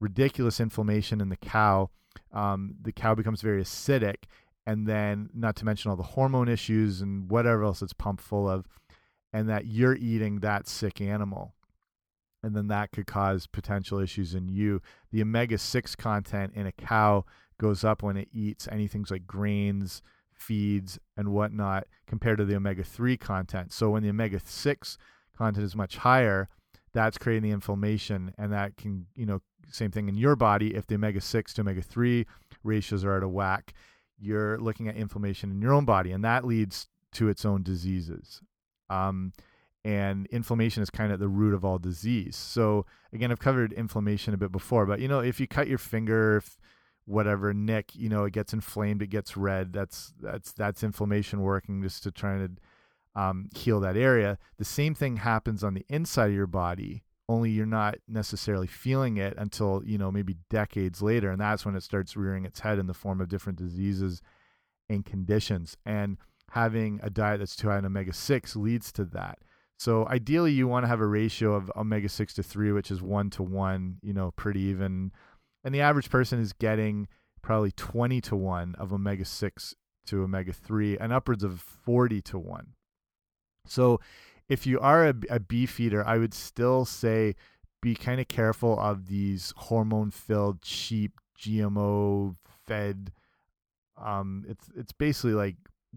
ridiculous 0.00 0.60
inflammation 0.60 1.20
in 1.20 1.28
the 1.28 1.36
cow. 1.36 1.90
Um, 2.32 2.76
the 2.82 2.92
cow 2.92 3.14
becomes 3.14 3.42
very 3.42 3.62
acidic, 3.62 4.24
and 4.66 4.86
then 4.86 5.30
not 5.34 5.56
to 5.56 5.64
mention 5.64 5.90
all 5.90 5.96
the 5.96 6.02
hormone 6.02 6.48
issues 6.48 7.00
and 7.00 7.30
whatever 7.30 7.64
else 7.64 7.82
it's 7.82 7.92
pumped 7.92 8.22
full 8.22 8.48
of, 8.48 8.66
and 9.32 9.48
that 9.48 9.66
you're 9.66 9.96
eating 9.96 10.40
that 10.40 10.68
sick 10.68 11.00
animal 11.00 11.54
and 12.42 12.54
then 12.54 12.68
that 12.68 12.92
could 12.92 13.06
cause 13.06 13.46
potential 13.46 13.98
issues 13.98 14.34
in 14.34 14.48
you. 14.48 14.80
The 15.10 15.22
omega 15.22 15.58
6 15.58 15.96
content 15.96 16.52
in 16.54 16.66
a 16.66 16.72
cow 16.72 17.24
goes 17.58 17.84
up 17.84 18.02
when 18.02 18.16
it 18.16 18.28
eats 18.32 18.68
anything 18.70 19.04
like 19.10 19.26
grains, 19.26 20.02
feeds, 20.32 20.98
and 21.16 21.32
whatnot 21.32 21.86
compared 22.06 22.38
to 22.38 22.44
the 22.44 22.56
omega 22.56 22.84
3 22.84 23.16
content. 23.16 23.72
So 23.72 23.90
when 23.90 24.02
the 24.02 24.10
omega 24.10 24.40
6 24.42 24.98
content 25.36 25.64
is 25.64 25.76
much 25.76 25.98
higher, 25.98 26.48
that's 26.98 27.16
creating 27.16 27.44
the 27.44 27.54
inflammation, 27.54 28.34
and 28.36 28.52
that 28.52 28.76
can 28.76 29.06
you 29.14 29.24
know 29.24 29.40
same 29.70 29.92
thing 29.92 30.08
in 30.08 30.16
your 30.16 30.34
body 30.34 30.74
if 30.74 30.86
the 30.86 30.96
omega 30.96 31.20
six 31.20 31.54
to 31.54 31.60
omega 31.60 31.80
three 31.80 32.26
ratios 32.64 33.04
are 33.04 33.16
out 33.16 33.22
of 33.22 33.30
whack. 33.30 33.72
You're 34.18 34.58
looking 34.58 34.88
at 34.88 34.96
inflammation 34.96 35.52
in 35.52 35.62
your 35.62 35.72
own 35.72 35.84
body, 35.84 36.10
and 36.10 36.24
that 36.24 36.44
leads 36.44 36.88
to 37.12 37.28
its 37.28 37.44
own 37.44 37.62
diseases. 37.62 38.42
Um, 38.90 39.32
and 39.84 40.26
inflammation 40.26 40.82
is 40.82 40.90
kind 40.90 41.12
of 41.12 41.20
the 41.20 41.28
root 41.28 41.54
of 41.54 41.64
all 41.64 41.78
disease. 41.78 42.34
So 42.34 42.84
again, 43.12 43.30
I've 43.30 43.38
covered 43.38 43.72
inflammation 43.72 44.34
a 44.34 44.36
bit 44.36 44.50
before, 44.50 44.84
but 44.84 44.98
you 44.98 45.06
know, 45.06 45.20
if 45.20 45.38
you 45.38 45.46
cut 45.46 45.68
your 45.68 45.78
finger, 45.78 46.38
if 46.38 46.58
whatever 47.04 47.54
nick, 47.54 47.94
you 47.94 48.08
know, 48.08 48.24
it 48.24 48.32
gets 48.32 48.52
inflamed, 48.52 49.02
it 49.02 49.10
gets 49.10 49.36
red. 49.36 49.72
That's 49.72 50.12
that's 50.20 50.50
that's 50.52 50.82
inflammation 50.82 51.42
working 51.42 51.80
just 51.80 52.02
to 52.02 52.10
try 52.10 52.38
to 52.38 52.50
um, 53.18 53.48
heal 53.52 53.80
that 53.80 53.96
area. 53.96 54.38
The 54.58 54.64
same 54.64 54.94
thing 54.94 55.16
happens 55.16 55.64
on 55.64 55.74
the 55.74 55.84
inside 55.88 56.28
of 56.28 56.36
your 56.36 56.46
body, 56.46 57.02
only 57.28 57.50
you're 57.50 57.66
not 57.66 57.96
necessarily 58.06 58.68
feeling 58.68 59.16
it 59.16 59.34
until 59.36 59.82
you 59.84 59.98
know 59.98 60.12
maybe 60.12 60.36
decades 60.48 61.02
later, 61.02 61.30
and 61.30 61.40
that's 61.40 61.66
when 61.66 61.74
it 61.74 61.82
starts 61.82 62.16
rearing 62.16 62.44
its 62.44 62.60
head 62.60 62.78
in 62.78 62.86
the 62.86 62.94
form 62.94 63.20
of 63.20 63.28
different 63.28 63.58
diseases 63.58 64.22
and 64.88 65.04
conditions. 65.04 65.76
And 65.84 66.16
having 66.52 67.00
a 67.02 67.10
diet 67.10 67.40
that's 67.40 67.56
too 67.56 67.68
high 67.68 67.78
in 67.78 67.84
omega 67.84 68.12
six 68.12 68.54
leads 68.54 68.92
to 68.92 69.04
that. 69.06 69.40
So 69.78 70.06
ideally, 70.06 70.52
you 70.52 70.68
want 70.68 70.84
to 70.84 70.88
have 70.88 71.00
a 71.00 71.06
ratio 71.06 71.54
of 71.54 71.72
omega 71.76 72.08
six 72.08 72.34
to 72.34 72.42
three, 72.44 72.72
which 72.72 72.90
is 72.90 73.02
one 73.02 73.30
to 73.30 73.42
one. 73.42 73.98
You 74.02 74.12
know, 74.12 74.30
pretty 74.36 74.60
even. 74.60 75.10
And 75.64 75.74
the 75.74 75.80
average 75.80 76.08
person 76.08 76.40
is 76.40 76.52
getting 76.52 77.08
probably 77.42 77.72
twenty 77.72 78.20
to 78.22 78.36
one 78.36 78.76
of 78.78 78.92
omega 78.92 79.24
six 79.24 79.74
to 80.06 80.22
omega 80.22 80.52
three, 80.52 80.96
and 80.96 81.12
upwards 81.12 81.42
of 81.42 81.60
forty 81.60 82.22
to 82.22 82.38
one. 82.38 82.74
So, 83.70 84.00
if 84.48 84.66
you 84.66 84.80
are 84.80 85.06
a, 85.08 85.14
a 85.28 85.40
beef 85.40 85.78
eater, 85.78 86.06
I 86.06 86.18
would 86.18 86.32
still 86.32 86.84
say 86.84 87.34
be 87.80 87.94
kind 87.94 88.20
of 88.20 88.28
careful 88.28 88.78
of 88.78 89.06
these 89.06 89.52
hormone 89.56 90.10
filled, 90.10 90.62
cheap, 90.62 91.12
GMO 91.38 92.34
fed. 92.66 93.12
Um, 93.96 94.44
it's 94.48 94.68
it's 94.76 94.92
basically 94.92 95.34
like 95.34 95.56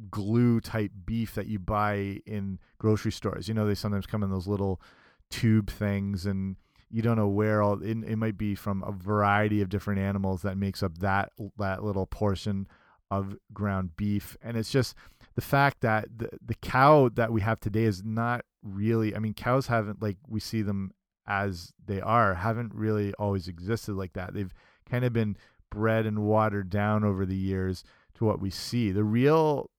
glue 0.09 0.59
type 0.59 0.91
beef 1.05 1.35
that 1.35 1.47
you 1.47 1.59
buy 1.59 2.21
in 2.25 2.59
grocery 2.77 3.11
stores. 3.11 3.47
You 3.47 3.53
know, 3.53 3.67
they 3.67 3.75
sometimes 3.75 4.05
come 4.05 4.23
in 4.23 4.31
those 4.31 4.47
little 4.47 4.81
tube 5.29 5.69
things 5.69 6.25
and 6.25 6.57
you 6.89 7.01
don't 7.01 7.15
know 7.15 7.27
where 7.27 7.61
all 7.61 7.81
it, 7.81 7.97
it 8.05 8.17
might 8.17 8.37
be 8.37 8.53
from 8.53 8.83
a 8.83 8.91
variety 8.91 9.61
of 9.61 9.69
different 9.69 10.01
animals 10.01 10.41
that 10.41 10.57
makes 10.57 10.83
up 10.83 10.97
that 10.97 11.31
that 11.57 11.83
little 11.83 12.05
portion 12.05 12.67
of 13.09 13.37
ground 13.53 13.95
beef 13.95 14.35
and 14.41 14.57
it's 14.57 14.71
just 14.71 14.93
the 15.35 15.41
fact 15.41 15.81
that 15.81 16.07
the 16.15 16.29
the 16.45 16.55
cow 16.55 17.09
that 17.13 17.31
we 17.31 17.41
have 17.41 17.59
today 17.59 17.83
is 17.83 18.03
not 18.03 18.45
really 18.63 19.15
I 19.15 19.19
mean 19.19 19.33
cows 19.33 19.67
haven't 19.67 20.01
like 20.01 20.17
we 20.27 20.39
see 20.39 20.61
them 20.61 20.91
as 21.27 21.73
they 21.85 22.01
are 22.01 22.35
haven't 22.35 22.73
really 22.73 23.13
always 23.15 23.47
existed 23.47 23.93
like 23.93 24.13
that. 24.13 24.33
They've 24.33 24.53
kind 24.89 25.05
of 25.05 25.13
been 25.13 25.37
bred 25.69 26.05
and 26.05 26.19
watered 26.19 26.69
down 26.69 27.03
over 27.03 27.25
the 27.25 27.35
years 27.35 27.83
to 28.15 28.25
what 28.25 28.41
we 28.41 28.49
see. 28.49 28.91
The 28.91 29.03
real 29.03 29.69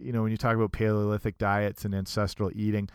you 0.00 0.12
know, 0.12 0.22
when 0.22 0.30
you 0.30 0.38
talk 0.38 0.56
about 0.56 0.72
Paleolithic 0.72 1.36
diets 1.36 1.84
and 1.84 1.94
ancestral 1.94 2.50
eating, 2.54 2.88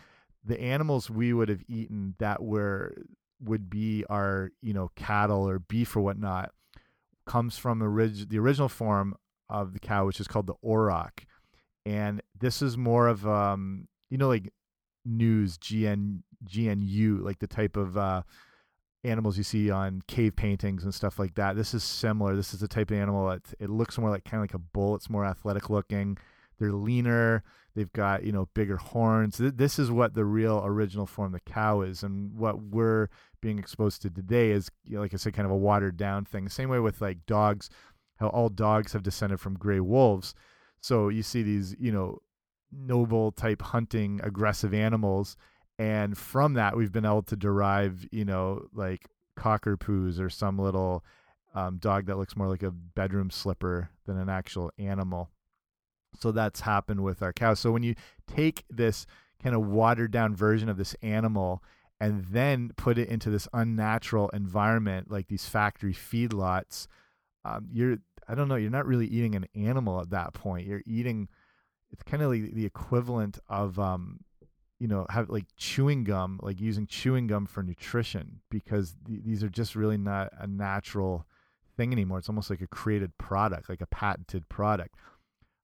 the 0.44 0.60
animals 0.60 1.08
we 1.08 1.32
would 1.32 1.48
have 1.48 1.62
eaten 1.68 2.14
that 2.18 2.42
were 2.42 2.94
would 3.42 3.70
be 3.70 4.04
our 4.10 4.50
you 4.60 4.74
know 4.74 4.90
cattle 4.96 5.48
or 5.48 5.58
beef 5.58 5.96
or 5.96 6.00
whatnot 6.00 6.52
comes 7.26 7.56
from 7.56 7.78
the, 7.78 7.86
orig 7.86 8.28
the 8.28 8.38
original 8.38 8.68
form 8.68 9.14
of 9.48 9.72
the 9.72 9.78
cow, 9.78 10.06
which 10.06 10.20
is 10.20 10.28
called 10.28 10.46
the 10.46 10.54
auroch, 10.64 11.24
and 11.86 12.22
this 12.38 12.62
is 12.62 12.76
more 12.76 13.08
of 13.08 13.26
um 13.26 13.88
you 14.10 14.18
know 14.18 14.28
like 14.28 14.52
news 15.04 15.56
gn 15.58 16.22
gnu 16.52 17.20
like 17.22 17.38
the 17.38 17.46
type 17.46 17.76
of 17.76 17.96
uh 17.96 18.22
animals 19.02 19.38
you 19.38 19.44
see 19.44 19.70
on 19.70 20.02
cave 20.06 20.36
paintings 20.36 20.84
and 20.84 20.94
stuff 20.94 21.18
like 21.18 21.34
that 21.34 21.56
this 21.56 21.72
is 21.72 21.82
similar 21.82 22.36
this 22.36 22.52
is 22.52 22.60
the 22.60 22.68
type 22.68 22.90
of 22.90 22.98
animal 22.98 23.28
that 23.28 23.42
it 23.58 23.70
looks 23.70 23.96
more 23.96 24.10
like 24.10 24.24
kind 24.24 24.36
of 24.36 24.42
like 24.42 24.54
a 24.54 24.58
bull 24.58 24.94
it's 24.94 25.08
more 25.08 25.24
athletic 25.24 25.70
looking 25.70 26.18
they're 26.60 26.72
leaner. 26.72 27.42
They've 27.74 27.92
got 27.92 28.22
you 28.24 28.32
know 28.32 28.48
bigger 28.54 28.76
horns. 28.76 29.38
This 29.38 29.78
is 29.78 29.90
what 29.90 30.14
the 30.14 30.24
real 30.24 30.62
original 30.64 31.06
form 31.06 31.34
of 31.34 31.40
the 31.44 31.52
cow 31.52 31.80
is, 31.80 32.02
and 32.02 32.36
what 32.36 32.60
we're 32.60 33.08
being 33.40 33.58
exposed 33.58 34.02
to 34.02 34.10
today 34.10 34.50
is, 34.50 34.70
you 34.84 34.96
know, 34.96 35.00
like 35.00 35.14
I 35.14 35.16
said, 35.16 35.32
kind 35.32 35.46
of 35.46 35.52
a 35.52 35.56
watered 35.56 35.96
down 35.96 36.26
thing. 36.26 36.48
Same 36.48 36.68
way 36.68 36.78
with 36.78 37.00
like 37.00 37.24
dogs, 37.26 37.70
how 38.18 38.28
all 38.28 38.50
dogs 38.50 38.92
have 38.92 39.02
descended 39.02 39.40
from 39.40 39.54
gray 39.54 39.80
wolves. 39.80 40.34
So 40.80 41.08
you 41.08 41.22
see 41.22 41.42
these 41.42 41.74
you 41.78 41.92
know 41.92 42.18
noble 42.72 43.32
type 43.32 43.62
hunting 43.62 44.20
aggressive 44.22 44.74
animals, 44.74 45.36
and 45.78 46.16
from 46.16 46.54
that 46.54 46.76
we've 46.76 46.92
been 46.92 47.04
able 47.04 47.22
to 47.22 47.36
derive 47.36 48.06
you 48.10 48.24
know 48.24 48.66
like 48.74 49.06
cockerpoos 49.38 50.20
or 50.20 50.30
some 50.30 50.58
little 50.58 51.04
um, 51.54 51.78
dog 51.78 52.06
that 52.06 52.18
looks 52.18 52.36
more 52.36 52.48
like 52.48 52.62
a 52.62 52.70
bedroom 52.70 53.30
slipper 53.30 53.90
than 54.06 54.18
an 54.18 54.28
actual 54.28 54.70
animal. 54.78 55.30
So 56.18 56.32
that's 56.32 56.60
happened 56.60 57.02
with 57.02 57.22
our 57.22 57.32
cows. 57.32 57.60
So 57.60 57.70
when 57.70 57.82
you 57.82 57.94
take 58.26 58.64
this 58.68 59.06
kind 59.42 59.54
of 59.54 59.66
watered 59.66 60.10
down 60.10 60.34
version 60.34 60.68
of 60.68 60.76
this 60.76 60.94
animal 61.02 61.62
and 62.00 62.24
then 62.26 62.72
put 62.76 62.98
it 62.98 63.08
into 63.08 63.30
this 63.30 63.48
unnatural 63.52 64.28
environment 64.30 65.10
like 65.10 65.28
these 65.28 65.46
factory 65.46 65.94
feedlots, 65.94 66.86
um, 67.44 67.68
you're 67.72 67.98
I 68.30 68.34
don't 68.34 68.48
know, 68.48 68.56
you're 68.56 68.70
not 68.70 68.86
really 68.86 69.06
eating 69.06 69.34
an 69.34 69.46
animal 69.54 70.00
at 70.00 70.10
that 70.10 70.34
point. 70.34 70.66
You're 70.66 70.82
eating 70.86 71.28
it's 71.92 72.04
kind 72.04 72.22
of 72.22 72.30
like 72.30 72.54
the 72.54 72.64
equivalent 72.64 73.38
of 73.48 73.78
um, 73.78 74.20
you 74.78 74.86
know, 74.86 75.04
have 75.10 75.28
like 75.28 75.46
chewing 75.56 76.04
gum, 76.04 76.38
like 76.42 76.60
using 76.60 76.86
chewing 76.86 77.26
gum 77.26 77.46
for 77.46 77.62
nutrition 77.62 78.40
because 78.50 78.94
th 79.06 79.20
these 79.24 79.42
are 79.42 79.48
just 79.48 79.74
really 79.74 79.98
not 79.98 80.30
a 80.38 80.46
natural 80.46 81.26
thing 81.76 81.92
anymore. 81.92 82.18
It's 82.18 82.28
almost 82.28 82.50
like 82.50 82.60
a 82.60 82.66
created 82.66 83.16
product, 83.18 83.68
like 83.68 83.80
a 83.80 83.86
patented 83.86 84.48
product. 84.48 84.94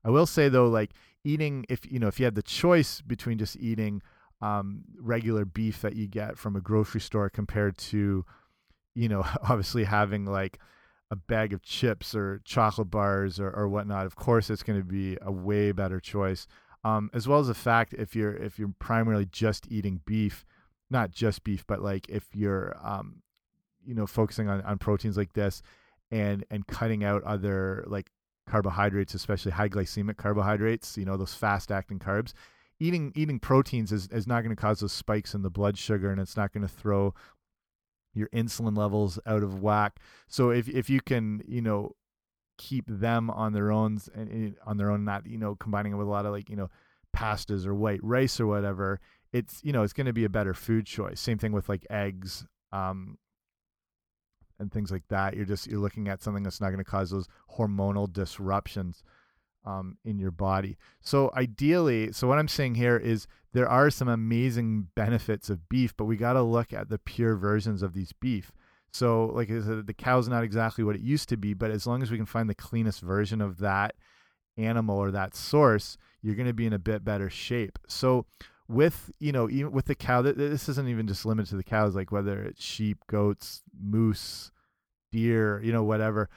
I 0.04 0.10
will 0.10 0.26
say 0.26 0.48
though, 0.48 0.68
like 0.68 0.90
eating 1.24 1.64
if 1.68 1.80
you 1.90 1.98
know 1.98 2.08
if 2.08 2.18
you 2.18 2.24
had 2.24 2.34
the 2.34 2.42
choice 2.42 3.00
between 3.00 3.38
just 3.38 3.56
eating 3.56 4.02
um, 4.42 4.82
regular 5.00 5.44
beef 5.44 5.80
that 5.82 5.96
you 5.96 6.06
get 6.06 6.36
from 6.36 6.56
a 6.56 6.60
grocery 6.60 7.00
store 7.00 7.30
compared 7.30 7.78
to, 7.78 8.24
you 8.94 9.08
know, 9.08 9.24
obviously 9.48 9.84
having 9.84 10.26
like 10.26 10.58
a 11.10 11.16
bag 11.16 11.52
of 11.52 11.62
chips 11.62 12.14
or 12.14 12.40
chocolate 12.44 12.90
bars 12.90 13.38
or, 13.38 13.50
or 13.50 13.68
whatnot. 13.68 14.06
Of 14.06 14.16
course, 14.16 14.50
it's 14.50 14.62
going 14.62 14.78
to 14.78 14.84
be 14.84 15.16
a 15.22 15.30
way 15.30 15.72
better 15.72 16.00
choice. 16.00 16.46
Um, 16.84 17.10
as 17.12 17.26
well 17.26 17.40
as 17.40 17.48
the 17.48 17.54
fact 17.54 17.94
if 17.94 18.14
you're 18.14 18.36
if 18.36 18.58
you're 18.58 18.74
primarily 18.78 19.26
just 19.26 19.66
eating 19.70 20.00
beef, 20.04 20.44
not 20.90 21.10
just 21.10 21.42
beef, 21.42 21.64
but 21.66 21.82
like 21.82 22.08
if 22.08 22.28
you're 22.34 22.76
um, 22.82 23.22
you 23.84 23.94
know 23.94 24.06
focusing 24.06 24.48
on, 24.48 24.60
on 24.62 24.78
proteins 24.78 25.16
like 25.16 25.32
this 25.32 25.62
and 26.10 26.44
and 26.50 26.66
cutting 26.66 27.02
out 27.02 27.22
other 27.24 27.84
like 27.86 28.10
carbohydrates, 28.48 29.14
especially 29.14 29.52
high 29.52 29.68
glycemic 29.68 30.16
carbohydrates, 30.16 30.96
you 30.96 31.04
know, 31.04 31.16
those 31.16 31.34
fast 31.34 31.72
acting 31.72 31.98
carbs. 31.98 32.32
Eating 32.78 33.12
eating 33.16 33.40
proteins 33.40 33.90
is, 33.90 34.06
is 34.08 34.26
not 34.26 34.42
going 34.42 34.54
to 34.54 34.60
cause 34.60 34.80
those 34.80 34.92
spikes 34.92 35.34
in 35.34 35.42
the 35.42 35.50
blood 35.50 35.78
sugar 35.78 36.10
and 36.10 36.20
it's 36.20 36.36
not 36.36 36.52
going 36.52 36.66
to 36.66 36.72
throw 36.72 37.14
your 38.16 38.28
insulin 38.28 38.76
levels 38.76 39.18
out 39.26 39.42
of 39.42 39.62
whack. 39.62 40.00
So 40.28 40.50
if 40.50 40.68
if 40.68 40.88
you 40.90 41.00
can, 41.00 41.42
you 41.46 41.62
know, 41.62 41.92
keep 42.58 42.86
them 42.88 43.30
on 43.30 43.52
their 43.52 43.70
own 43.70 43.98
and 44.14 44.56
on 44.64 44.76
their 44.76 44.90
own, 44.90 45.04
not, 45.04 45.26
you 45.26 45.38
know, 45.38 45.54
combining 45.54 45.92
it 45.92 45.96
with 45.96 46.06
a 46.06 46.10
lot 46.10 46.26
of 46.26 46.32
like, 46.32 46.48
you 46.48 46.56
know, 46.56 46.70
pastas 47.14 47.66
or 47.66 47.74
white 47.74 48.02
rice 48.02 48.40
or 48.40 48.46
whatever, 48.46 49.00
it's, 49.32 49.60
you 49.62 49.72
know, 49.72 49.82
it's 49.82 49.92
going 49.92 50.06
to 50.06 50.12
be 50.12 50.24
a 50.24 50.28
better 50.28 50.54
food 50.54 50.86
choice. 50.86 51.20
Same 51.20 51.38
thing 51.38 51.52
with 51.52 51.68
like 51.68 51.86
eggs. 51.90 52.46
Um, 52.72 53.18
and 54.58 54.72
things 54.72 54.90
like 54.90 55.06
that. 55.08 55.36
You're 55.36 55.44
just 55.44 55.66
you're 55.66 55.80
looking 55.80 56.08
at 56.08 56.22
something 56.22 56.42
that's 56.42 56.60
not 56.60 56.68
going 56.68 56.78
to 56.78 56.90
cause 56.90 57.10
those 57.10 57.28
hormonal 57.58 58.10
disruptions 58.10 59.02
um, 59.66 59.98
in 60.04 60.18
your 60.18 60.30
body. 60.30 60.76
So 61.00 61.30
ideally, 61.36 62.12
so 62.12 62.26
what 62.26 62.38
I'm 62.38 62.48
saying 62.48 62.76
here 62.76 62.96
is 62.96 63.26
there 63.52 63.68
are 63.68 63.90
some 63.90 64.08
amazing 64.08 64.88
benefits 64.94 65.50
of 65.50 65.68
beef, 65.68 65.96
but 65.96 66.04
we 66.04 66.16
got 66.16 66.34
to 66.34 66.42
look 66.42 66.72
at 66.72 66.88
the 66.88 66.98
pure 66.98 67.36
versions 67.36 67.82
of 67.82 67.92
these 67.92 68.12
beef. 68.12 68.52
So 68.92 69.26
like 69.26 69.50
I 69.50 69.60
said, 69.60 69.86
the 69.86 69.94
cow's 69.94 70.28
not 70.28 70.44
exactly 70.44 70.84
what 70.84 70.96
it 70.96 71.02
used 71.02 71.28
to 71.30 71.36
be, 71.36 71.52
but 71.52 71.70
as 71.70 71.86
long 71.86 72.02
as 72.02 72.10
we 72.10 72.16
can 72.16 72.26
find 72.26 72.48
the 72.48 72.54
cleanest 72.54 73.00
version 73.00 73.40
of 73.40 73.58
that 73.58 73.94
animal 74.56 74.96
or 74.96 75.10
that 75.10 75.34
source, 75.34 75.98
you're 76.22 76.36
going 76.36 76.46
to 76.46 76.54
be 76.54 76.66
in 76.66 76.72
a 76.72 76.78
bit 76.78 77.04
better 77.04 77.28
shape. 77.28 77.78
So 77.88 78.24
with 78.68 79.12
you 79.20 79.30
know 79.30 79.48
even 79.48 79.70
with 79.70 79.84
the 79.84 79.94
cow 79.94 80.22
this 80.22 80.68
isn't 80.68 80.88
even 80.88 81.06
just 81.06 81.24
limited 81.24 81.48
to 81.48 81.56
the 81.56 81.62
cows 81.62 81.94
like 81.94 82.10
whether 82.10 82.42
it's 82.42 82.60
sheep 82.60 82.98
goats 83.06 83.62
moose 83.80 84.50
deer 85.12 85.62
you 85.62 85.72
know 85.72 85.84
whatever 85.84 86.28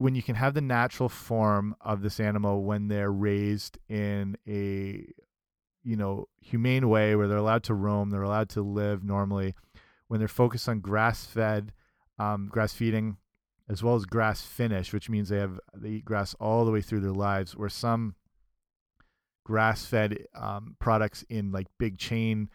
when 0.00 0.14
you 0.14 0.22
can 0.22 0.34
have 0.34 0.54
the 0.54 0.62
natural 0.62 1.10
form 1.10 1.76
of 1.82 2.00
this 2.00 2.18
animal 2.20 2.64
when 2.64 2.88
they're 2.88 3.12
raised 3.12 3.76
in 3.86 4.34
a 4.48 5.04
you 5.82 5.94
know 5.94 6.26
humane 6.40 6.88
way 6.88 7.14
where 7.14 7.28
they're 7.28 7.36
allowed 7.36 7.62
to 7.62 7.74
roam 7.74 8.08
they're 8.08 8.22
allowed 8.22 8.48
to 8.48 8.62
live 8.62 9.04
normally 9.04 9.54
when 10.08 10.18
they're 10.18 10.26
focused 10.26 10.70
on 10.70 10.80
grass 10.80 11.26
fed 11.26 11.70
um, 12.18 12.48
grass 12.50 12.72
feeding 12.72 13.18
as 13.68 13.82
well 13.82 13.94
as 13.94 14.06
grass 14.06 14.40
finish 14.40 14.90
which 14.94 15.10
means 15.10 15.28
they 15.28 15.36
have 15.36 15.60
they 15.76 15.90
eat 15.90 16.04
grass 16.06 16.34
all 16.40 16.64
the 16.64 16.72
way 16.72 16.80
through 16.80 17.00
their 17.00 17.12
lives 17.12 17.54
where 17.54 17.68
some 17.68 18.14
grass 19.44 19.84
fed 19.84 20.16
um, 20.34 20.76
products 20.78 21.26
in 21.28 21.52
like 21.52 21.66
big 21.78 21.98
chain 21.98 22.48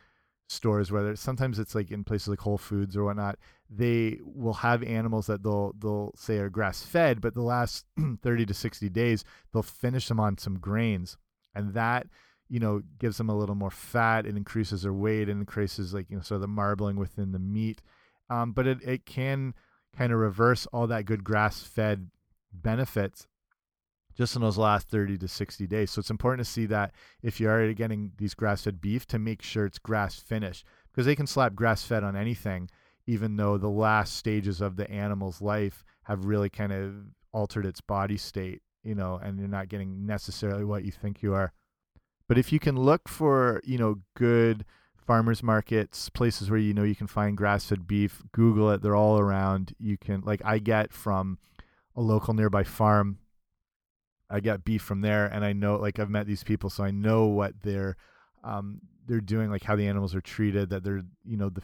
stores, 0.47 0.91
whether 0.91 1.15
sometimes 1.15 1.60
it's 1.60 1.75
like 1.75 1.91
in 1.91 2.03
places 2.03 2.27
like 2.27 2.39
Whole 2.39 2.58
Foods 2.58 2.95
or 2.95 3.05
whatnot, 3.05 3.38
they 3.69 4.19
will 4.23 4.53
have 4.53 4.84
animals 4.84 5.27
that 5.27 5.43
they'll 5.43 5.73
they'll 5.79 6.13
say 6.15 6.38
are 6.38 6.49
grass 6.49 6.84
fed, 6.84 7.21
but 7.21 7.34
the 7.34 7.41
last 7.41 7.86
30 8.21 8.45
to 8.45 8.53
60 8.53 8.89
days 8.89 9.23
they'll 9.51 9.63
finish 9.63 10.08
them 10.08 10.19
on 10.19 10.38
some 10.38 10.60
grains, 10.60 11.17
and 11.53 11.73
that 11.73 12.08
you 12.47 12.60
know 12.60 12.81
gives 12.99 13.17
them 13.17 13.29
a 13.29 13.38
little 13.38 13.55
more 13.55 13.71
fat. 13.71 14.25
It 14.25 14.38
increases 14.38 14.84
their 14.84 14.93
weight 14.93 15.29
and 15.29 15.39
increases 15.39 15.93
like 15.93 16.10
you 16.10 16.17
know 16.17 16.23
sort 16.23 16.38
of 16.38 16.41
the 16.41 16.47
marbling 16.47 16.97
within 16.97 17.31
the 17.31 17.39
meat, 17.39 17.81
um, 18.29 18.51
but 18.51 18.67
it 18.67 18.79
it 18.84 19.05
can 19.05 19.53
kind 19.97 20.12
of 20.12 20.19
reverse 20.19 20.65
all 20.67 20.88
that 20.88 21.05
good 21.05 21.23
grass 21.23 21.62
fed 21.62 22.10
benefits 22.53 23.27
just 24.15 24.36
in 24.36 24.41
those 24.41 24.58
last 24.58 24.89
30 24.89 25.17
to 25.17 25.28
60 25.28 25.67
days. 25.67 25.91
So 25.91 25.99
it's 25.99 26.10
important 26.10 26.45
to 26.45 26.51
see 26.51 26.65
that 26.67 26.93
if 27.21 27.39
you're 27.39 27.51
already 27.51 27.73
getting 27.73 28.12
these 28.17 28.34
grass 28.34 28.63
fed 28.63 28.82
beef 28.82 29.06
to 29.08 29.19
make 29.19 29.41
sure 29.41 29.65
it's 29.65 29.80
grass 29.80 30.15
finished 30.15 30.65
because 30.91 31.06
they 31.06 31.15
can 31.15 31.28
slap 31.28 31.54
grass 31.54 31.84
fed 31.84 32.04
on 32.04 32.15
anything, 32.15 32.69
even 33.06 33.36
though 33.36 33.58
the 33.58 33.69
last 33.69 34.15
stages 34.15 34.62
of 34.62 34.78
the 34.78 34.89
animal's 34.89 35.41
life 35.41 35.84
have 36.04 36.25
really 36.25 36.49
kind 36.49 36.71
of 36.71 36.93
altered 37.34 37.65
its 37.65 37.82
body 37.82 38.17
state, 38.17 38.62
you 38.84 38.95
know, 38.95 39.19
and 39.21 39.38
you're 39.38 39.47
not 39.47 39.67
getting 39.67 40.06
necessarily 40.06 40.63
what 40.63 40.86
you 40.86 40.91
think 40.91 41.21
you 41.21 41.34
are. 41.34 41.51
But 42.28 42.38
if 42.38 42.51
you 42.51 42.60
can 42.60 42.80
look 42.80 43.08
for, 43.08 43.62
you 43.63 43.78
know, 43.78 43.99
good 44.15 44.65
farmers 44.97 45.43
markets, 45.43 46.10
places 46.10 46.49
where 46.49 46.60
you 46.60 46.73
know 46.73 46.84
you 46.84 46.95
can 46.95 47.08
find 47.08 47.38
grass 47.38 47.65
fed 47.65 47.86
beef, 47.86 48.23
Google 48.32 48.71
it, 48.71 48.82
they're 48.82 48.95
all 48.95 49.19
around. 49.19 49.75
You 49.78 49.97
can, 49.97 50.21
like, 50.21 50.41
I 50.43 50.60
get 50.60 50.91
from 50.91 51.38
a 51.95 52.01
local 52.01 52.34
nearby 52.34 52.63
farm 52.63 53.19
I 54.29 54.39
get 54.39 54.63
beef 54.63 54.81
from 54.81 55.01
there, 55.01 55.27
and 55.27 55.45
I 55.45 55.53
know 55.53 55.77
like 55.77 55.99
I've 55.99 56.09
met 56.09 56.27
these 56.27 56.43
people, 56.43 56.69
so 56.69 56.83
I 56.83 56.91
know 56.91 57.25
what 57.25 57.53
they're 57.61 57.95
um, 58.43 58.81
they're 59.07 59.21
doing, 59.21 59.49
like 59.49 59.63
how 59.63 59.75
the 59.75 59.88
animals 59.88 60.15
are 60.15 60.21
treated, 60.21 60.69
that 60.69 60.83
they're 60.83 61.03
you 61.23 61.38
know 61.38 61.49
the 61.49 61.61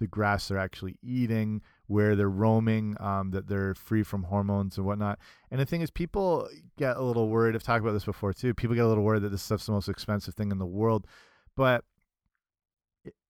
the 0.00 0.06
grass 0.06 0.48
they're 0.48 0.58
actually 0.58 0.98
eating, 1.02 1.62
where 1.86 2.16
they're 2.16 2.28
roaming, 2.28 2.96
um, 3.00 3.30
that 3.30 3.48
they're 3.48 3.74
free 3.74 4.02
from 4.02 4.24
hormones 4.24 4.76
and 4.76 4.86
whatnot. 4.86 5.18
And 5.50 5.60
the 5.60 5.66
thing 5.66 5.82
is, 5.82 5.90
people 5.90 6.48
get 6.76 6.96
a 6.96 7.02
little 7.02 7.28
worried. 7.28 7.54
I've 7.54 7.62
talked 7.62 7.82
about 7.82 7.92
this 7.92 8.04
before 8.04 8.32
too. 8.32 8.54
People 8.54 8.74
get 8.74 8.84
a 8.84 8.88
little 8.88 9.04
worried 9.04 9.22
that 9.22 9.30
this 9.30 9.42
stuff's 9.42 9.66
the 9.66 9.72
most 9.72 9.88
expensive 9.88 10.34
thing 10.34 10.50
in 10.50 10.58
the 10.58 10.66
world, 10.66 11.06
but 11.56 11.84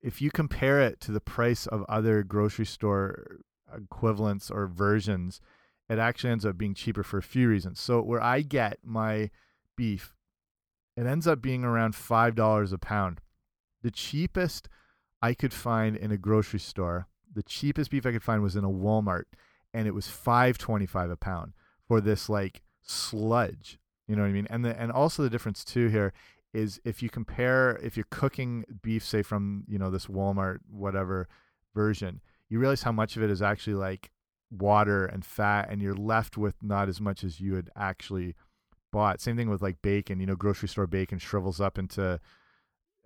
if 0.01 0.23
you 0.23 0.31
compare 0.31 0.81
it 0.81 1.01
to 1.01 1.13
the 1.13 1.21
price 1.21 1.67
of 1.67 1.85
other 1.89 2.23
grocery 2.23 2.67
store 2.67 3.41
equivalents 3.75 4.51
or 4.51 4.67
versions, 4.67 5.41
it 5.89 5.99
actually 5.99 6.31
ends 6.31 6.47
up 6.47 6.57
being 6.57 6.75
cheaper 6.75 7.03
for 7.03 7.19
a 7.19 7.23
few 7.23 7.49
reasons. 7.49 7.81
So 7.81 8.01
where 8.01 8.23
I 8.23 8.41
get 8.41 8.79
my 8.83 9.31
beef, 9.77 10.15
it 10.97 11.07
ends 11.07 11.27
up 11.27 11.43
being 11.43 11.65
around 11.65 11.95
five 11.95 12.35
dollars 12.35 12.73
a 12.73 12.79
pound. 12.79 13.21
The 13.83 13.91
cheapest 13.91 14.69
I 15.21 15.35
could 15.35 15.53
find 15.53 15.97
in 15.97 16.11
a 16.11 16.17
grocery 16.17 16.61
store, 16.61 17.09
the 17.33 17.43
cheapest 17.43 17.91
beef 17.91 18.07
I 18.07 18.13
could 18.13 18.23
find 18.23 18.43
was 18.43 18.57
in 18.57 18.65
a 18.65 18.71
Walmart, 18.71 19.25
and 19.73 19.87
it 19.87 19.95
was 19.95 20.09
five 20.09 20.59
twenty 20.59 20.87
five 20.87 21.11
a 21.11 21.17
pound 21.17 21.53
for 21.87 22.01
this 22.01 22.29
like 22.29 22.63
sludge. 22.83 23.79
You 24.07 24.17
know 24.17 24.23
what 24.23 24.29
I 24.29 24.33
mean? 24.33 24.47
And 24.51 24.65
the 24.65 24.79
and 24.81 24.93
also 24.93 25.23
the 25.23 25.31
difference 25.31 25.65
too 25.65 25.89
here 25.89 26.13
is 26.53 26.81
if 26.85 27.03
you 27.03 27.11
compare 27.11 27.79
if 27.83 27.97
you're 27.97 28.07
cooking 28.11 28.65
beef, 28.83 29.05
say 29.05 29.23
from 29.23 29.65
you 29.69 29.79
know 29.79 29.91
this 29.91 30.07
Walmart 30.07 30.59
whatever 30.71 31.29
version, 31.75 32.21
you 32.49 32.59
realize 32.59 32.83
how 32.83 32.93
much 32.93 33.17
of 33.17 33.23
it 33.23 33.31
is 33.31 33.43
actually 33.43 33.75
like 33.75 34.11
water 34.55 35.05
and 35.05 35.25
fat 35.25 35.69
and 35.71 35.83
you're 35.83 35.95
left 35.95 36.37
with 36.37 36.63
not 36.63 36.89
as 36.89 37.01
much 37.01 37.25
as 37.25 37.41
you 37.41 37.55
had 37.55 37.71
actually 37.77 38.35
bought. 38.93 39.21
Same 39.21 39.37
thing 39.37 39.51
with 39.51 39.63
like 39.63 39.83
bacon, 39.83 40.21
you 40.21 40.27
know, 40.27 40.37
grocery 40.37 40.69
store 40.69 40.87
bacon 40.87 41.19
shrivels 41.19 41.61
up 41.61 41.79
into 41.79 42.21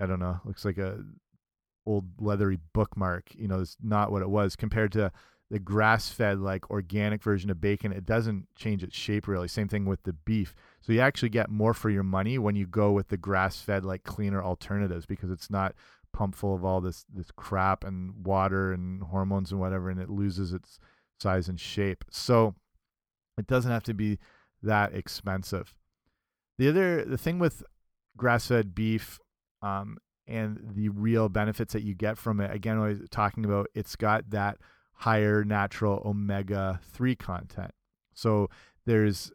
I 0.00 0.06
don't 0.06 0.20
know, 0.20 0.40
looks 0.44 0.64
like 0.64 0.78
a 0.78 1.02
old 1.86 2.20
leathery 2.20 2.58
bookmark. 2.72 3.34
You 3.34 3.48
know, 3.48 3.60
it's 3.60 3.76
not 3.82 4.12
what 4.12 4.22
it 4.22 4.28
was 4.28 4.54
compared 4.54 4.92
to 4.92 5.10
the 5.50 5.58
grass-fed 5.58 6.38
like 6.38 6.70
organic 6.70 7.22
version 7.22 7.50
of 7.50 7.60
bacon. 7.60 7.90
It 7.90 8.04
doesn't 8.04 8.48
change 8.54 8.82
its 8.82 8.94
shape 8.94 9.26
really. 9.26 9.48
Same 9.48 9.66
thing 9.66 9.86
with 9.86 10.02
the 10.02 10.12
beef. 10.12 10.54
So 10.80 10.92
you 10.92 11.00
actually 11.00 11.30
get 11.30 11.48
more 11.48 11.72
for 11.72 11.88
your 11.88 12.02
money 12.02 12.38
when 12.38 12.54
you 12.54 12.66
go 12.66 12.92
with 12.92 13.08
the 13.08 13.16
grass-fed 13.16 13.84
like 13.84 14.04
cleaner 14.04 14.42
alternatives 14.42 15.06
because 15.06 15.30
it's 15.30 15.50
not 15.50 15.74
pumped 16.12 16.36
full 16.38 16.54
of 16.54 16.64
all 16.64 16.80
this 16.80 17.04
this 17.14 17.30
crap 17.36 17.84
and 17.84 18.24
water 18.24 18.72
and 18.72 19.02
hormones 19.02 19.50
and 19.50 19.60
whatever 19.60 19.90
and 19.90 20.00
it 20.00 20.10
loses 20.10 20.52
its 20.52 20.78
size 21.20 21.48
and 21.48 21.58
shape. 21.60 22.04
So 22.10 22.54
it 23.36 23.46
doesn't 23.46 23.70
have 23.70 23.84
to 23.84 23.94
be 23.94 24.18
that 24.62 24.94
expensive. 24.94 25.74
The 26.58 26.68
other 26.68 27.04
the 27.04 27.18
thing 27.18 27.38
with 27.38 27.62
grass-fed 28.16 28.74
beef 28.74 29.20
um, 29.62 29.98
and 30.26 30.58
the 30.74 30.88
real 30.88 31.28
benefits 31.28 31.72
that 31.72 31.82
you 31.82 31.94
get 31.94 32.18
from 32.18 32.40
it, 32.40 32.52
again, 32.52 32.78
I 32.78 32.88
was 32.88 32.98
talking 33.10 33.44
about 33.44 33.68
it's 33.74 33.96
got 33.96 34.30
that 34.30 34.58
higher 34.94 35.44
natural 35.44 36.02
omega 36.04 36.80
three 36.82 37.14
content. 37.14 37.70
So 38.14 38.50
there's 38.84 39.30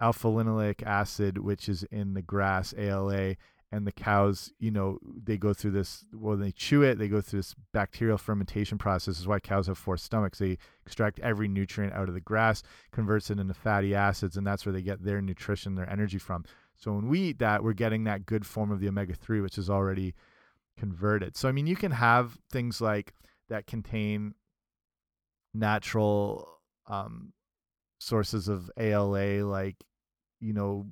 alpha 0.00 0.28
linoleic 0.28 0.82
acid, 0.82 1.38
which 1.38 1.68
is 1.68 1.82
in 1.84 2.12
the 2.12 2.20
grass 2.20 2.74
ALA, 2.76 3.36
and 3.76 3.86
the 3.86 3.92
cows, 3.92 4.54
you 4.58 4.70
know, 4.70 4.98
they 5.22 5.36
go 5.36 5.52
through 5.52 5.72
this 5.72 6.06
when 6.10 6.40
they 6.40 6.50
chew 6.50 6.82
it, 6.82 6.98
they 6.98 7.08
go 7.08 7.20
through 7.20 7.40
this 7.40 7.54
bacterial 7.74 8.16
fermentation 8.16 8.78
process. 8.78 9.06
This 9.06 9.20
is 9.20 9.28
why 9.28 9.38
cows 9.38 9.66
have 9.66 9.76
four 9.76 9.98
stomachs. 9.98 10.38
They 10.38 10.56
extract 10.86 11.20
every 11.20 11.46
nutrient 11.46 11.92
out 11.92 12.08
of 12.08 12.14
the 12.14 12.20
grass, 12.22 12.62
converts 12.90 13.30
it 13.30 13.38
into 13.38 13.52
fatty 13.52 13.94
acids, 13.94 14.38
and 14.38 14.46
that's 14.46 14.64
where 14.64 14.72
they 14.72 14.80
get 14.80 15.04
their 15.04 15.20
nutrition, 15.20 15.74
their 15.74 15.90
energy 15.90 16.16
from. 16.16 16.46
So 16.74 16.94
when 16.94 17.06
we 17.06 17.20
eat 17.20 17.38
that, 17.40 17.62
we're 17.62 17.74
getting 17.74 18.04
that 18.04 18.24
good 18.24 18.46
form 18.46 18.70
of 18.70 18.80
the 18.80 18.88
omega 18.88 19.12
three, 19.12 19.42
which 19.42 19.58
is 19.58 19.68
already 19.68 20.14
converted. 20.78 21.36
So 21.36 21.46
I 21.46 21.52
mean, 21.52 21.66
you 21.66 21.76
can 21.76 21.92
have 21.92 22.38
things 22.50 22.80
like 22.80 23.12
that 23.50 23.66
contain 23.66 24.34
natural 25.52 26.48
um, 26.86 27.34
sources 27.98 28.48
of 28.48 28.70
ALA, 28.78 29.44
like 29.44 29.76
you 30.40 30.54
know 30.54 30.86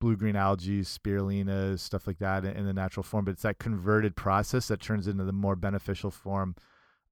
blue 0.00 0.16
green 0.16 0.36
algae, 0.36 0.82
spirulina, 0.82 1.78
stuff 1.78 2.06
like 2.06 2.18
that 2.18 2.44
in, 2.44 2.66
the 2.66 2.72
natural 2.72 3.02
form. 3.02 3.24
But 3.24 3.32
it's 3.32 3.42
that 3.42 3.58
converted 3.58 4.16
process 4.16 4.68
that 4.68 4.80
turns 4.80 5.06
into 5.06 5.24
the 5.24 5.32
more 5.32 5.56
beneficial 5.56 6.10
form 6.10 6.54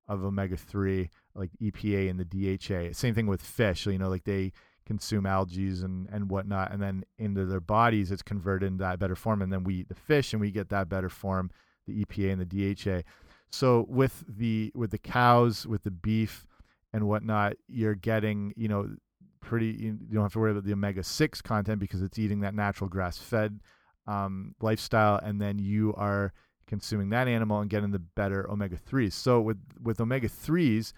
of 0.08 0.24
omega 0.24 0.56
three, 0.56 1.10
like 1.34 1.50
EPA 1.60 2.08
and 2.10 2.20
the 2.20 2.24
DHA. 2.58 2.92
Same 2.92 3.14
thing 3.14 3.26
with 3.26 3.42
fish. 3.42 3.86
You 3.86 3.98
know, 3.98 4.08
like 4.08 4.24
they 4.24 4.52
consume 4.86 5.26
algae 5.26 5.82
and 5.82 6.08
and 6.10 6.30
whatnot, 6.30 6.72
and 6.72 6.80
then 6.80 7.04
into 7.18 7.44
their 7.44 7.60
bodies, 7.60 8.10
it's 8.12 8.22
converted 8.22 8.68
into 8.68 8.82
that 8.82 8.98
better 8.98 9.16
form, 9.16 9.42
and 9.42 9.52
then 9.52 9.64
we 9.64 9.76
eat 9.76 9.88
the 9.88 9.94
fish 9.94 10.32
and 10.32 10.40
we 10.40 10.50
get 10.50 10.68
that 10.68 10.88
better 10.88 11.08
form, 11.08 11.50
the 11.86 12.04
EPA 12.04 12.32
and 12.32 12.40
the 12.40 12.74
DHA. 12.74 13.02
So 13.50 13.86
with 13.88 14.24
the 14.28 14.72
with 14.74 14.90
the 14.90 14.98
cows, 14.98 15.66
with 15.66 15.82
the 15.82 15.90
beef 15.90 16.46
and 16.92 17.08
whatnot, 17.08 17.54
you're 17.68 17.94
getting 17.94 18.52
you 18.56 18.68
know 18.68 18.90
pretty 19.46 19.66
you 19.66 19.96
don't 20.12 20.24
have 20.24 20.32
to 20.32 20.38
worry 20.38 20.50
about 20.50 20.64
the 20.64 20.72
omega 20.72 21.02
6 21.02 21.42
content 21.42 21.78
because 21.80 22.02
it's 22.02 22.18
eating 22.18 22.40
that 22.40 22.54
natural 22.54 22.90
grass 22.90 23.16
fed 23.16 23.60
um, 24.06 24.54
lifestyle. 24.60 25.18
And 25.22 25.40
then 25.40 25.58
you 25.58 25.94
are 25.94 26.32
consuming 26.66 27.10
that 27.10 27.28
animal 27.28 27.60
and 27.60 27.70
getting 27.70 27.92
the 27.92 27.98
better 27.98 28.50
omega 28.50 28.76
3s 28.76 29.12
so 29.12 29.40
with 29.40 29.56
with 29.80 30.00
omega 30.00 30.28
3s 30.28 30.92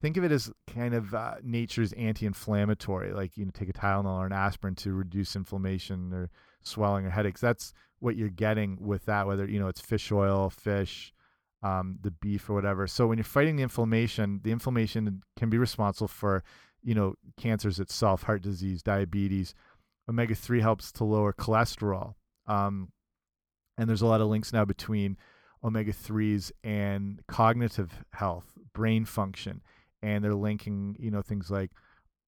think 0.00 0.16
of 0.16 0.24
it 0.24 0.32
as 0.32 0.50
kind 0.66 0.94
of 0.94 1.14
uh, 1.14 1.34
nature's 1.42 1.92
anti-inflammatory. 1.94 3.12
Like 3.12 3.36
you 3.36 3.44
know 3.44 3.50
take 3.52 3.68
a 3.68 3.72
tylenol 3.72 4.18
or 4.18 4.26
an 4.26 4.32
aspirin 4.32 4.74
to 4.76 4.92
reduce 4.92 5.36
inflammation 5.36 6.12
or 6.12 6.30
swelling 6.62 7.06
or 7.06 7.10
headaches. 7.10 7.40
That's 7.40 7.72
what 8.00 8.16
you're 8.16 8.28
getting 8.28 8.78
with 8.80 9.06
that 9.06 9.26
whether 9.26 9.46
you 9.46 9.58
know 9.58 9.68
it's 9.68 9.80
fish 9.80 10.12
oil 10.12 10.50
fish 10.50 11.12
um, 11.62 11.98
the 12.02 12.10
beef 12.10 12.48
or 12.50 12.54
whatever. 12.54 12.86
So 12.86 13.06
when 13.06 13.18
you're 13.18 13.24
fighting 13.24 13.56
the 13.56 13.62
inflammation 13.62 14.40
the 14.42 14.52
inflammation 14.52 15.22
can 15.36 15.50
be 15.50 15.58
responsible 15.58 16.08
for 16.08 16.44
you 16.86 16.94
know, 16.94 17.14
cancers 17.36 17.80
itself, 17.80 18.22
heart 18.22 18.42
disease, 18.42 18.80
diabetes. 18.80 19.54
Omega 20.08 20.36
3 20.36 20.60
helps 20.60 20.92
to 20.92 21.04
lower 21.04 21.32
cholesterol. 21.32 22.14
Um, 22.46 22.92
and 23.76 23.88
there's 23.88 24.02
a 24.02 24.06
lot 24.06 24.20
of 24.20 24.28
links 24.28 24.52
now 24.52 24.64
between 24.64 25.16
omega 25.64 25.92
3s 25.92 26.52
and 26.62 27.20
cognitive 27.26 28.04
health, 28.12 28.52
brain 28.72 29.04
function. 29.04 29.62
And 30.00 30.22
they're 30.22 30.32
linking, 30.36 30.94
you 31.00 31.10
know, 31.10 31.22
things 31.22 31.50
like 31.50 31.72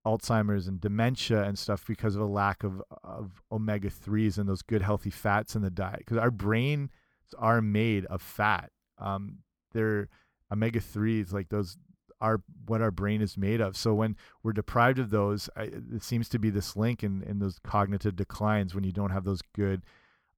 Alzheimer's 0.04 0.66
and 0.66 0.80
dementia 0.80 1.44
and 1.44 1.56
stuff 1.56 1.86
because 1.86 2.16
of 2.16 2.22
a 2.22 2.26
lack 2.26 2.64
of, 2.64 2.82
of 3.04 3.40
omega 3.52 3.90
3s 3.90 4.38
and 4.38 4.48
those 4.48 4.62
good 4.62 4.82
healthy 4.82 5.10
fats 5.10 5.54
in 5.54 5.62
the 5.62 5.70
diet. 5.70 6.00
Because 6.00 6.16
our 6.16 6.32
brains 6.32 6.90
are 7.38 7.62
made 7.62 8.06
of 8.06 8.20
fat. 8.20 8.72
Um, 8.98 9.38
they're 9.72 10.08
omega 10.52 10.80
3s, 10.80 11.32
like 11.32 11.48
those 11.48 11.76
our 12.20 12.42
what 12.66 12.80
our 12.80 12.90
brain 12.90 13.20
is 13.20 13.36
made 13.36 13.60
of. 13.60 13.76
So 13.76 13.94
when 13.94 14.16
we're 14.42 14.52
deprived 14.52 14.98
of 14.98 15.10
those, 15.10 15.48
it 15.56 16.02
seems 16.02 16.28
to 16.30 16.38
be 16.38 16.50
this 16.50 16.76
link 16.76 17.02
in 17.02 17.22
in 17.22 17.38
those 17.38 17.58
cognitive 17.58 18.16
declines 18.16 18.74
when 18.74 18.84
you 18.84 18.92
don't 18.92 19.10
have 19.10 19.24
those 19.24 19.42
good, 19.54 19.84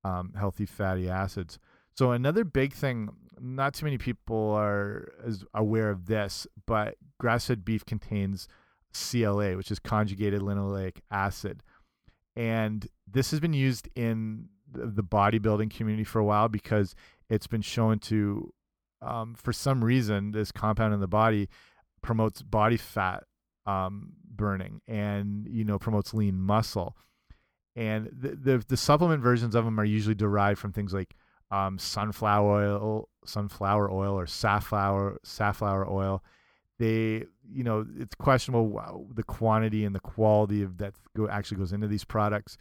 um, 0.04 0.34
healthy 0.38 0.66
fatty 0.66 1.08
acids. 1.08 1.58
So 1.94 2.12
another 2.12 2.44
big 2.44 2.72
thing, 2.72 3.10
not 3.40 3.74
too 3.74 3.84
many 3.84 3.98
people 3.98 4.52
are 4.52 5.12
as 5.26 5.44
aware 5.54 5.90
of 5.90 6.06
this, 6.06 6.46
but 6.66 6.94
grass-fed 7.18 7.64
beef 7.64 7.84
contains 7.84 8.48
CLA, 8.94 9.56
which 9.56 9.70
is 9.70 9.78
conjugated 9.78 10.40
linoleic 10.40 11.00
acid, 11.10 11.62
and 12.36 12.86
this 13.10 13.30
has 13.32 13.40
been 13.40 13.52
used 13.52 13.88
in 13.94 14.48
the 14.72 15.02
bodybuilding 15.02 15.70
community 15.70 16.04
for 16.04 16.20
a 16.20 16.24
while 16.24 16.48
because 16.48 16.94
it's 17.28 17.46
been 17.46 17.62
shown 17.62 17.98
to, 17.98 18.52
um, 19.02 19.34
for 19.34 19.52
some 19.52 19.82
reason, 19.84 20.32
this 20.32 20.52
compound 20.52 20.94
in 20.94 21.00
the 21.00 21.08
body 21.08 21.48
promotes 22.02 22.42
body 22.42 22.76
fat 22.76 23.24
um, 23.66 24.12
burning 24.24 24.80
and 24.88 25.46
you 25.48 25.64
know 25.64 25.78
promotes 25.78 26.14
lean 26.14 26.40
muscle. 26.40 26.96
And 27.76 28.10
the, 28.12 28.30
the, 28.30 28.64
the 28.66 28.76
supplement 28.76 29.22
versions 29.22 29.54
of 29.54 29.64
them 29.64 29.78
are 29.78 29.84
usually 29.84 30.14
derived 30.14 30.58
from 30.58 30.72
things 30.72 30.92
like 30.92 31.14
um, 31.50 31.78
sunflower 31.78 32.50
oil, 32.50 33.08
sunflower 33.24 33.90
oil, 33.90 34.18
or 34.18 34.26
safflower 34.26 35.18
safflower 35.22 35.88
oil. 35.88 36.22
They, 36.78 37.26
you 37.48 37.62
know, 37.62 37.86
it's 37.98 38.14
questionable 38.14 39.06
the 39.14 39.22
quantity 39.22 39.84
and 39.84 39.94
the 39.94 40.00
quality 40.00 40.62
of 40.62 40.78
that 40.78 40.94
go, 41.16 41.28
actually 41.28 41.58
goes 41.58 41.72
into 41.72 41.88
these 41.88 42.04
products. 42.04 42.56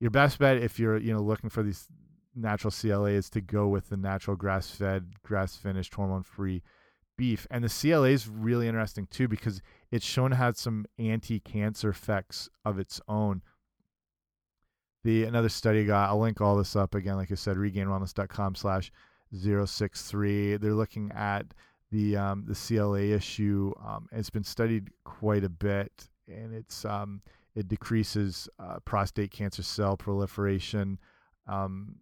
Your 0.00 0.10
best 0.10 0.38
bet 0.38 0.56
if 0.56 0.78
you're, 0.78 0.96
you 0.96 1.12
know, 1.12 1.20
looking 1.20 1.50
for 1.50 1.62
these 1.62 1.86
natural 2.34 2.70
CLA 2.70 3.10
is 3.10 3.28
to 3.30 3.40
go 3.40 3.66
with 3.66 3.90
the 3.90 3.96
natural 3.96 4.36
grass-fed, 4.36 5.14
grass-finished, 5.22 5.94
hormone-free 5.94 6.62
beef. 7.18 7.46
And 7.50 7.62
the 7.62 7.68
CLA 7.68 8.08
is 8.08 8.26
really 8.26 8.66
interesting 8.66 9.06
too 9.10 9.28
because 9.28 9.60
it's 9.90 10.06
shown 10.06 10.30
to 10.30 10.36
have 10.36 10.56
some 10.56 10.86
anti-cancer 10.98 11.90
effects 11.90 12.48
of 12.64 12.78
its 12.78 13.02
own. 13.06 13.42
The 15.04 15.24
another 15.24 15.50
study 15.50 15.84
got 15.84 16.08
I'll 16.08 16.18
link 16.18 16.40
all 16.40 16.56
this 16.56 16.74
up 16.74 16.94
again, 16.94 17.16
like 17.16 17.30
I 17.30 17.34
said, 17.34 17.56
regainwellness.com 17.56 18.54
slash 18.54 18.90
063. 19.32 20.56
They're 20.56 20.72
looking 20.72 21.12
at 21.12 21.46
the 21.90 22.16
um, 22.16 22.44
the 22.46 22.54
CLA 22.54 23.14
issue. 23.14 23.72
Um, 23.84 24.08
it's 24.12 24.30
been 24.30 24.44
studied 24.44 24.90
quite 25.04 25.44
a 25.44 25.48
bit, 25.48 26.08
and 26.26 26.54
it's 26.54 26.84
um, 26.84 27.22
it 27.54 27.68
decreases 27.68 28.48
uh, 28.58 28.78
prostate 28.84 29.30
cancer 29.30 29.62
cell 29.62 29.96
proliferation. 29.96 30.98
Um, 31.46 31.96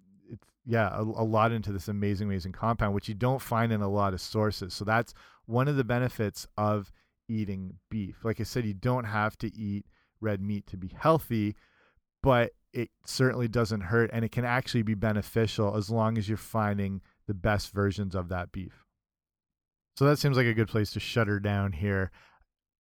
yeah, 0.67 0.91
a, 0.93 1.03
a, 1.03 1.25
lot 1.25 1.53
into 1.53 1.73
this 1.73 1.87
amazing, 1.87 2.27
amazing 2.27 2.53
compound, 2.53 2.93
which 2.93 3.09
you 3.09 3.15
don't 3.15 3.41
find 3.41 3.73
in 3.73 3.83
a 3.83 3.89
lot 3.89 4.13
of 4.13 4.21
sources. 4.21 4.75
So 4.75 4.85
that's 4.85 5.15
one 5.47 5.69
of 5.69 5.77
the 5.77 5.85
benefits 5.85 6.47
of 6.59 6.91
eating 7.29 7.75
beef. 7.89 8.25
Like 8.25 8.41
I 8.41 8.43
said, 8.43 8.65
you 8.65 8.75
don't 8.75 9.05
have 9.05 9.39
to 9.39 9.55
eat 9.55 9.87
red 10.21 10.41
meat 10.41 10.67
to 10.69 10.77
be 10.77 10.91
healthy, 10.99 11.55
but 12.23 12.51
it 12.73 12.91
certainly 13.07 13.47
doesn't 13.47 13.83
hurt, 13.83 14.11
and 14.13 14.25
it 14.25 14.33
can 14.33 14.45
actually 14.45 14.83
be 14.83 14.95
beneficial 14.95 15.77
as 15.77 15.89
long 15.89 16.19
as 16.19 16.29
you're 16.29 16.37
finding 16.37 17.01
the 17.27 17.35
best 17.35 17.73
versions 17.73 18.15
of 18.15 18.29
that 18.29 18.51
beef. 18.51 18.85
So 19.97 20.05
that 20.05 20.19
seems 20.19 20.37
like 20.37 20.47
a 20.47 20.53
good 20.53 20.69
place 20.69 20.91
to 20.93 21.01
shut 21.01 21.29
her 21.29 21.41
down 21.41 21.73
here. 21.73 22.11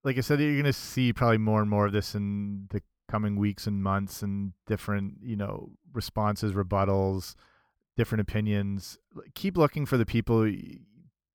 Like 0.05 0.19
I 0.19 0.21
said, 0.21 0.41
you're 0.41 0.53
going 0.53 0.65
to 0.65 0.73
see 0.73 1.13
probably 1.13 1.39
more 1.39 1.61
and 1.61 1.71
more 1.71 1.87
of 1.87 1.93
this 1.93 2.15
in 2.15 2.67
the 2.71 2.83
coming 3.09 3.37
weeks 3.37 3.67
and 3.67 3.83
months 3.83 4.23
and 4.23 4.53
different, 4.67 5.15
you 5.23 5.37
know, 5.37 5.71
responses, 5.95 6.53
rebuttals, 6.53 7.35
different 7.97 8.21
opinions. 8.21 8.99
Keep 9.35 9.57
looking 9.57 9.87
for 9.87 9.97
the 9.97 10.07
people 10.07 10.51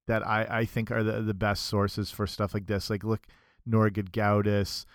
that 0.07 0.25
I, 0.25 0.47
I 0.49 0.65
think 0.65 0.91
are 0.91 1.03
the, 1.03 1.21
the 1.21 1.33
best 1.33 1.65
sources 1.65 2.11
for 2.11 2.27
stuff 2.27 2.53
like 2.53 2.67
this. 2.67 2.89
Like, 2.89 3.03
look, 3.03 3.27
Nora 3.65 3.91
Gedgaudas, 3.91 4.85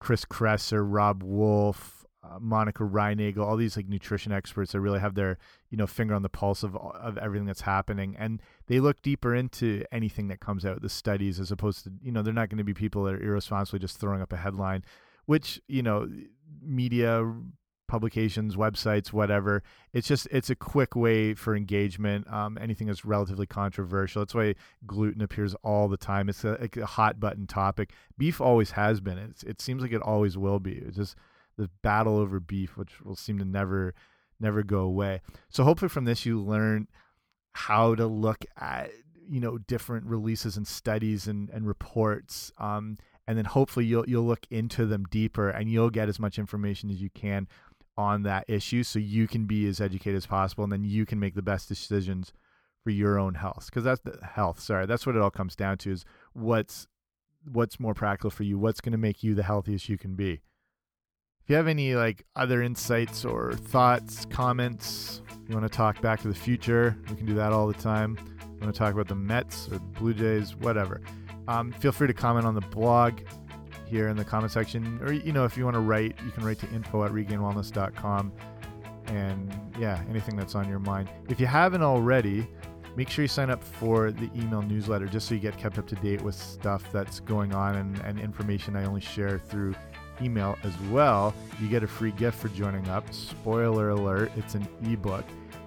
Chris 0.00 0.24
Kresser, 0.24 0.84
Robb 0.86 1.22
Wolf, 1.22 2.04
uh, 2.22 2.38
Monica 2.40 2.82
Reinagel, 2.82 3.38
all 3.38 3.56
these 3.56 3.76
like 3.76 3.88
nutrition 3.88 4.32
experts 4.32 4.72
that 4.72 4.80
really 4.80 4.98
have 4.98 5.14
their 5.14 5.38
you 5.70 5.78
know 5.78 5.86
finger 5.86 6.14
on 6.14 6.22
the 6.22 6.28
pulse 6.28 6.62
of 6.62 6.74
of 6.76 7.18
everything 7.18 7.46
that's 7.46 7.60
happening, 7.62 8.16
and 8.18 8.42
they 8.66 8.80
look 8.80 9.00
deeper 9.02 9.34
into 9.34 9.84
anything 9.92 10.28
that 10.28 10.40
comes 10.40 10.64
out, 10.64 10.82
the 10.82 10.88
studies, 10.88 11.38
as 11.38 11.50
opposed 11.50 11.84
to 11.84 11.92
you 12.02 12.10
know 12.10 12.22
they're 12.22 12.32
not 12.32 12.48
going 12.48 12.58
to 12.58 12.64
be 12.64 12.74
people 12.74 13.04
that 13.04 13.14
are 13.14 13.22
irresponsibly 13.22 13.78
just 13.78 13.98
throwing 13.98 14.22
up 14.22 14.32
a 14.32 14.36
headline, 14.36 14.84
which 15.26 15.60
you 15.68 15.82
know 15.82 16.08
media 16.60 17.32
publications, 17.86 18.56
websites, 18.56 19.12
whatever. 19.12 19.62
It's 19.92 20.08
just 20.08 20.26
it's 20.30 20.50
a 20.50 20.56
quick 20.56 20.96
way 20.96 21.34
for 21.34 21.56
engagement. 21.56 22.30
Um, 22.32 22.58
anything 22.60 22.86
that's 22.86 23.04
relatively 23.04 23.46
controversial. 23.46 24.22
That's 24.22 24.34
why 24.34 24.54
gluten 24.86 25.22
appears 25.22 25.54
all 25.62 25.88
the 25.88 25.96
time. 25.96 26.28
It's 26.28 26.44
a, 26.44 26.68
a 26.76 26.86
hot 26.86 27.20
button 27.20 27.46
topic. 27.46 27.92
Beef 28.18 28.40
always 28.40 28.72
has 28.72 29.00
been. 29.00 29.18
It's, 29.18 29.42
it 29.42 29.60
seems 29.60 29.82
like 29.82 29.92
it 29.92 30.02
always 30.02 30.36
will 30.36 30.58
be. 30.58 30.74
It's 30.74 30.96
just 30.96 31.16
the 31.56 31.70
battle 31.82 32.18
over 32.18 32.40
beef, 32.40 32.76
which 32.76 33.00
will 33.02 33.16
seem 33.16 33.38
to 33.38 33.44
never 33.44 33.94
never 34.38 34.62
go 34.62 34.80
away. 34.80 35.22
So 35.48 35.64
hopefully 35.64 35.88
from 35.88 36.04
this 36.04 36.26
you 36.26 36.40
learn 36.40 36.88
how 37.52 37.94
to 37.94 38.06
look 38.06 38.44
at 38.58 38.90
you 39.28 39.40
know 39.40 39.58
different 39.58 40.06
releases 40.06 40.56
and 40.56 40.66
studies 40.66 41.26
and 41.26 41.50
and 41.50 41.66
reports. 41.66 42.52
Um, 42.58 42.98
and 43.26 43.36
then 43.36 43.44
hopefully 43.44 43.86
you'll 43.86 44.08
you'll 44.08 44.26
look 44.26 44.46
into 44.50 44.86
them 44.86 45.04
deeper 45.10 45.50
and 45.50 45.70
you'll 45.70 45.90
get 45.90 46.08
as 46.08 46.18
much 46.18 46.38
information 46.38 46.90
as 46.90 47.00
you 47.00 47.10
can 47.10 47.48
on 47.96 48.22
that 48.22 48.44
issue 48.48 48.82
so 48.82 48.98
you 48.98 49.26
can 49.26 49.46
be 49.46 49.66
as 49.66 49.80
educated 49.80 50.16
as 50.16 50.26
possible 50.26 50.64
and 50.64 50.72
then 50.72 50.84
you 50.84 51.06
can 51.06 51.18
make 51.18 51.34
the 51.34 51.42
best 51.42 51.68
decisions 51.68 52.32
for 52.84 52.90
your 52.90 53.18
own 53.18 53.34
health 53.34 53.66
because 53.66 53.84
that's 53.84 54.00
the 54.02 54.18
health 54.34 54.60
sorry 54.60 54.86
that's 54.86 55.06
what 55.06 55.16
it 55.16 55.22
all 55.22 55.30
comes 55.30 55.56
down 55.56 55.78
to 55.78 55.90
is 55.90 56.04
what's 56.34 56.86
what's 57.50 57.80
more 57.80 57.94
practical 57.94 58.30
for 58.30 58.42
you 58.42 58.58
what's 58.58 58.80
going 58.80 58.92
to 58.92 58.98
make 58.98 59.22
you 59.22 59.34
the 59.34 59.42
healthiest 59.42 59.88
you 59.88 59.96
can 59.96 60.14
be 60.14 60.40
if 61.46 61.50
you 61.50 61.56
have 61.58 61.68
any 61.68 61.94
like 61.94 62.24
other 62.34 62.60
insights 62.60 63.24
or 63.24 63.52
thoughts, 63.52 64.24
comments, 64.24 65.22
you 65.48 65.54
want 65.54 65.70
to 65.70 65.76
talk 65.76 66.00
back 66.00 66.20
to 66.22 66.26
the 66.26 66.34
future, 66.34 66.96
we 67.08 67.14
can 67.14 67.24
do 67.24 67.34
that 67.34 67.52
all 67.52 67.68
the 67.68 67.74
time. 67.74 68.18
You 68.40 68.62
want 68.62 68.74
to 68.74 68.76
talk 68.76 68.92
about 68.92 69.06
the 69.06 69.14
Mets 69.14 69.68
or 69.70 69.78
Blue 69.78 70.12
Jays, 70.12 70.56
whatever. 70.56 71.00
Um, 71.46 71.70
feel 71.70 71.92
free 71.92 72.08
to 72.08 72.14
comment 72.14 72.46
on 72.46 72.56
the 72.56 72.62
blog 72.62 73.20
here 73.86 74.08
in 74.08 74.16
the 74.16 74.24
comment 74.24 74.52
section, 74.52 75.00
or 75.02 75.12
you 75.12 75.32
know, 75.32 75.44
if 75.44 75.56
you 75.56 75.64
want 75.64 75.74
to 75.74 75.80
write, 75.80 76.16
you 76.24 76.30
can 76.30 76.44
write 76.44 76.58
to 76.60 76.68
info 76.70 77.04
at 77.04 77.12
regainwellness.com. 77.12 78.32
And 79.06 79.54
yeah, 79.78 80.02
anything 80.10 80.36
that's 80.36 80.54
on 80.54 80.68
your 80.68 80.80
mind. 80.80 81.08
If 81.28 81.38
you 81.38 81.46
haven't 81.46 81.82
already, 81.82 82.48
make 82.96 83.08
sure 83.08 83.22
you 83.22 83.28
sign 83.28 83.50
up 83.50 83.62
for 83.62 84.10
the 84.10 84.28
email 84.34 84.62
newsletter 84.62 85.06
just 85.06 85.28
so 85.28 85.34
you 85.34 85.40
get 85.40 85.56
kept 85.56 85.78
up 85.78 85.86
to 85.86 85.94
date 85.96 86.22
with 86.22 86.34
stuff 86.34 86.90
that's 86.90 87.20
going 87.20 87.54
on 87.54 87.76
and, 87.76 87.98
and 88.00 88.18
information 88.18 88.74
I 88.74 88.84
only 88.84 89.00
share 89.00 89.38
through 89.38 89.74
email 90.20 90.58
as 90.64 90.76
well, 90.90 91.34
you 91.60 91.68
get 91.68 91.82
a 91.82 91.86
free 91.86 92.12
gift 92.12 92.38
for 92.38 92.48
joining 92.48 92.88
up. 92.88 93.12
Spoiler 93.12 93.90
alert, 93.90 94.32
it's 94.36 94.54
an 94.54 94.66
ebook 94.84 95.24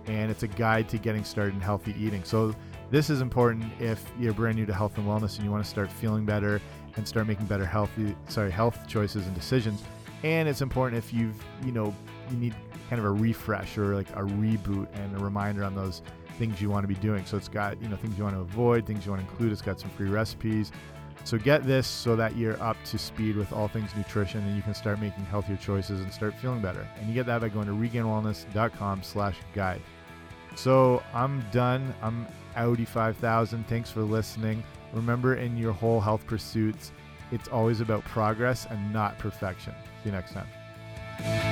and 0.07 0.31
it's 0.31 0.43
a 0.43 0.47
guide 0.47 0.89
to 0.89 0.97
getting 0.97 1.23
started 1.23 1.53
in 1.53 1.61
healthy 1.61 1.95
eating. 1.97 2.23
So, 2.23 2.55
this 2.91 3.11
is 3.11 3.21
important 3.21 3.71
if 3.79 4.03
you're 4.19 4.33
brand 4.33 4.57
new 4.57 4.65
to 4.65 4.73
health 4.73 4.97
and 4.97 5.05
wellness 5.05 5.35
and 5.35 5.45
you 5.45 5.51
want 5.51 5.63
to 5.63 5.69
start 5.69 5.91
feeling 5.91 6.25
better 6.25 6.59
and 6.99 7.07
start 7.07 7.25
making 7.25 7.45
better 7.47 7.65
healthy 7.65 8.15
sorry 8.27 8.51
health 8.51 8.87
choices 8.87 9.25
and 9.25 9.33
decisions 9.33 9.81
and 10.23 10.47
it's 10.47 10.61
important 10.61 10.97
if 10.97 11.13
you've 11.13 11.43
you 11.65 11.71
know 11.71 11.93
you 12.29 12.37
need 12.37 12.55
kind 12.89 12.99
of 12.99 13.05
a 13.05 13.11
refresh 13.11 13.77
or 13.77 13.95
like 13.95 14.09
a 14.11 14.21
reboot 14.21 14.87
and 14.93 15.15
a 15.15 15.23
reminder 15.23 15.63
on 15.63 15.73
those 15.73 16.01
things 16.37 16.61
you 16.61 16.69
want 16.69 16.83
to 16.83 16.87
be 16.87 16.95
doing 16.95 17.25
so 17.25 17.35
it's 17.35 17.47
got 17.47 17.81
you 17.81 17.89
know 17.89 17.95
things 17.95 18.17
you 18.17 18.23
want 18.23 18.35
to 18.35 18.41
avoid 18.41 18.85
things 18.85 19.05
you 19.05 19.11
want 19.11 19.23
to 19.23 19.29
include 19.29 19.51
it's 19.51 19.61
got 19.61 19.79
some 19.79 19.89
free 19.91 20.09
recipes 20.09 20.71
so 21.23 21.37
get 21.37 21.65
this 21.65 21.87
so 21.87 22.15
that 22.15 22.35
you're 22.35 22.61
up 22.61 22.77
to 22.85 22.97
speed 22.97 23.35
with 23.35 23.51
all 23.53 23.67
things 23.67 23.95
nutrition 23.95 24.41
and 24.41 24.55
you 24.55 24.61
can 24.61 24.73
start 24.73 25.01
making 25.01 25.25
healthier 25.25 25.57
choices 25.57 26.01
and 26.01 26.11
start 26.11 26.33
feeling 26.35 26.61
better. 26.61 26.87
And 26.97 27.07
you 27.07 27.13
get 27.13 27.25
that 27.25 27.41
by 27.41 27.49
going 27.49 27.67
to 27.67 27.73
regainwellness.com 27.73 29.03
slash 29.03 29.35
guide. 29.53 29.81
So 30.55 31.03
I'm 31.13 31.45
done. 31.51 31.93
I'm 32.01 32.27
Audi 32.55 32.85
5000. 32.85 33.67
Thanks 33.67 33.91
for 33.91 34.01
listening. 34.01 34.63
Remember 34.93 35.35
in 35.35 35.57
your 35.57 35.73
whole 35.73 36.01
health 36.01 36.25
pursuits, 36.25 36.91
it's 37.31 37.47
always 37.47 37.81
about 37.81 38.03
progress 38.05 38.65
and 38.69 38.91
not 38.91 39.17
perfection. 39.19 39.73
See 40.03 40.09
you 40.09 40.11
next 40.11 40.33
time. 40.33 41.48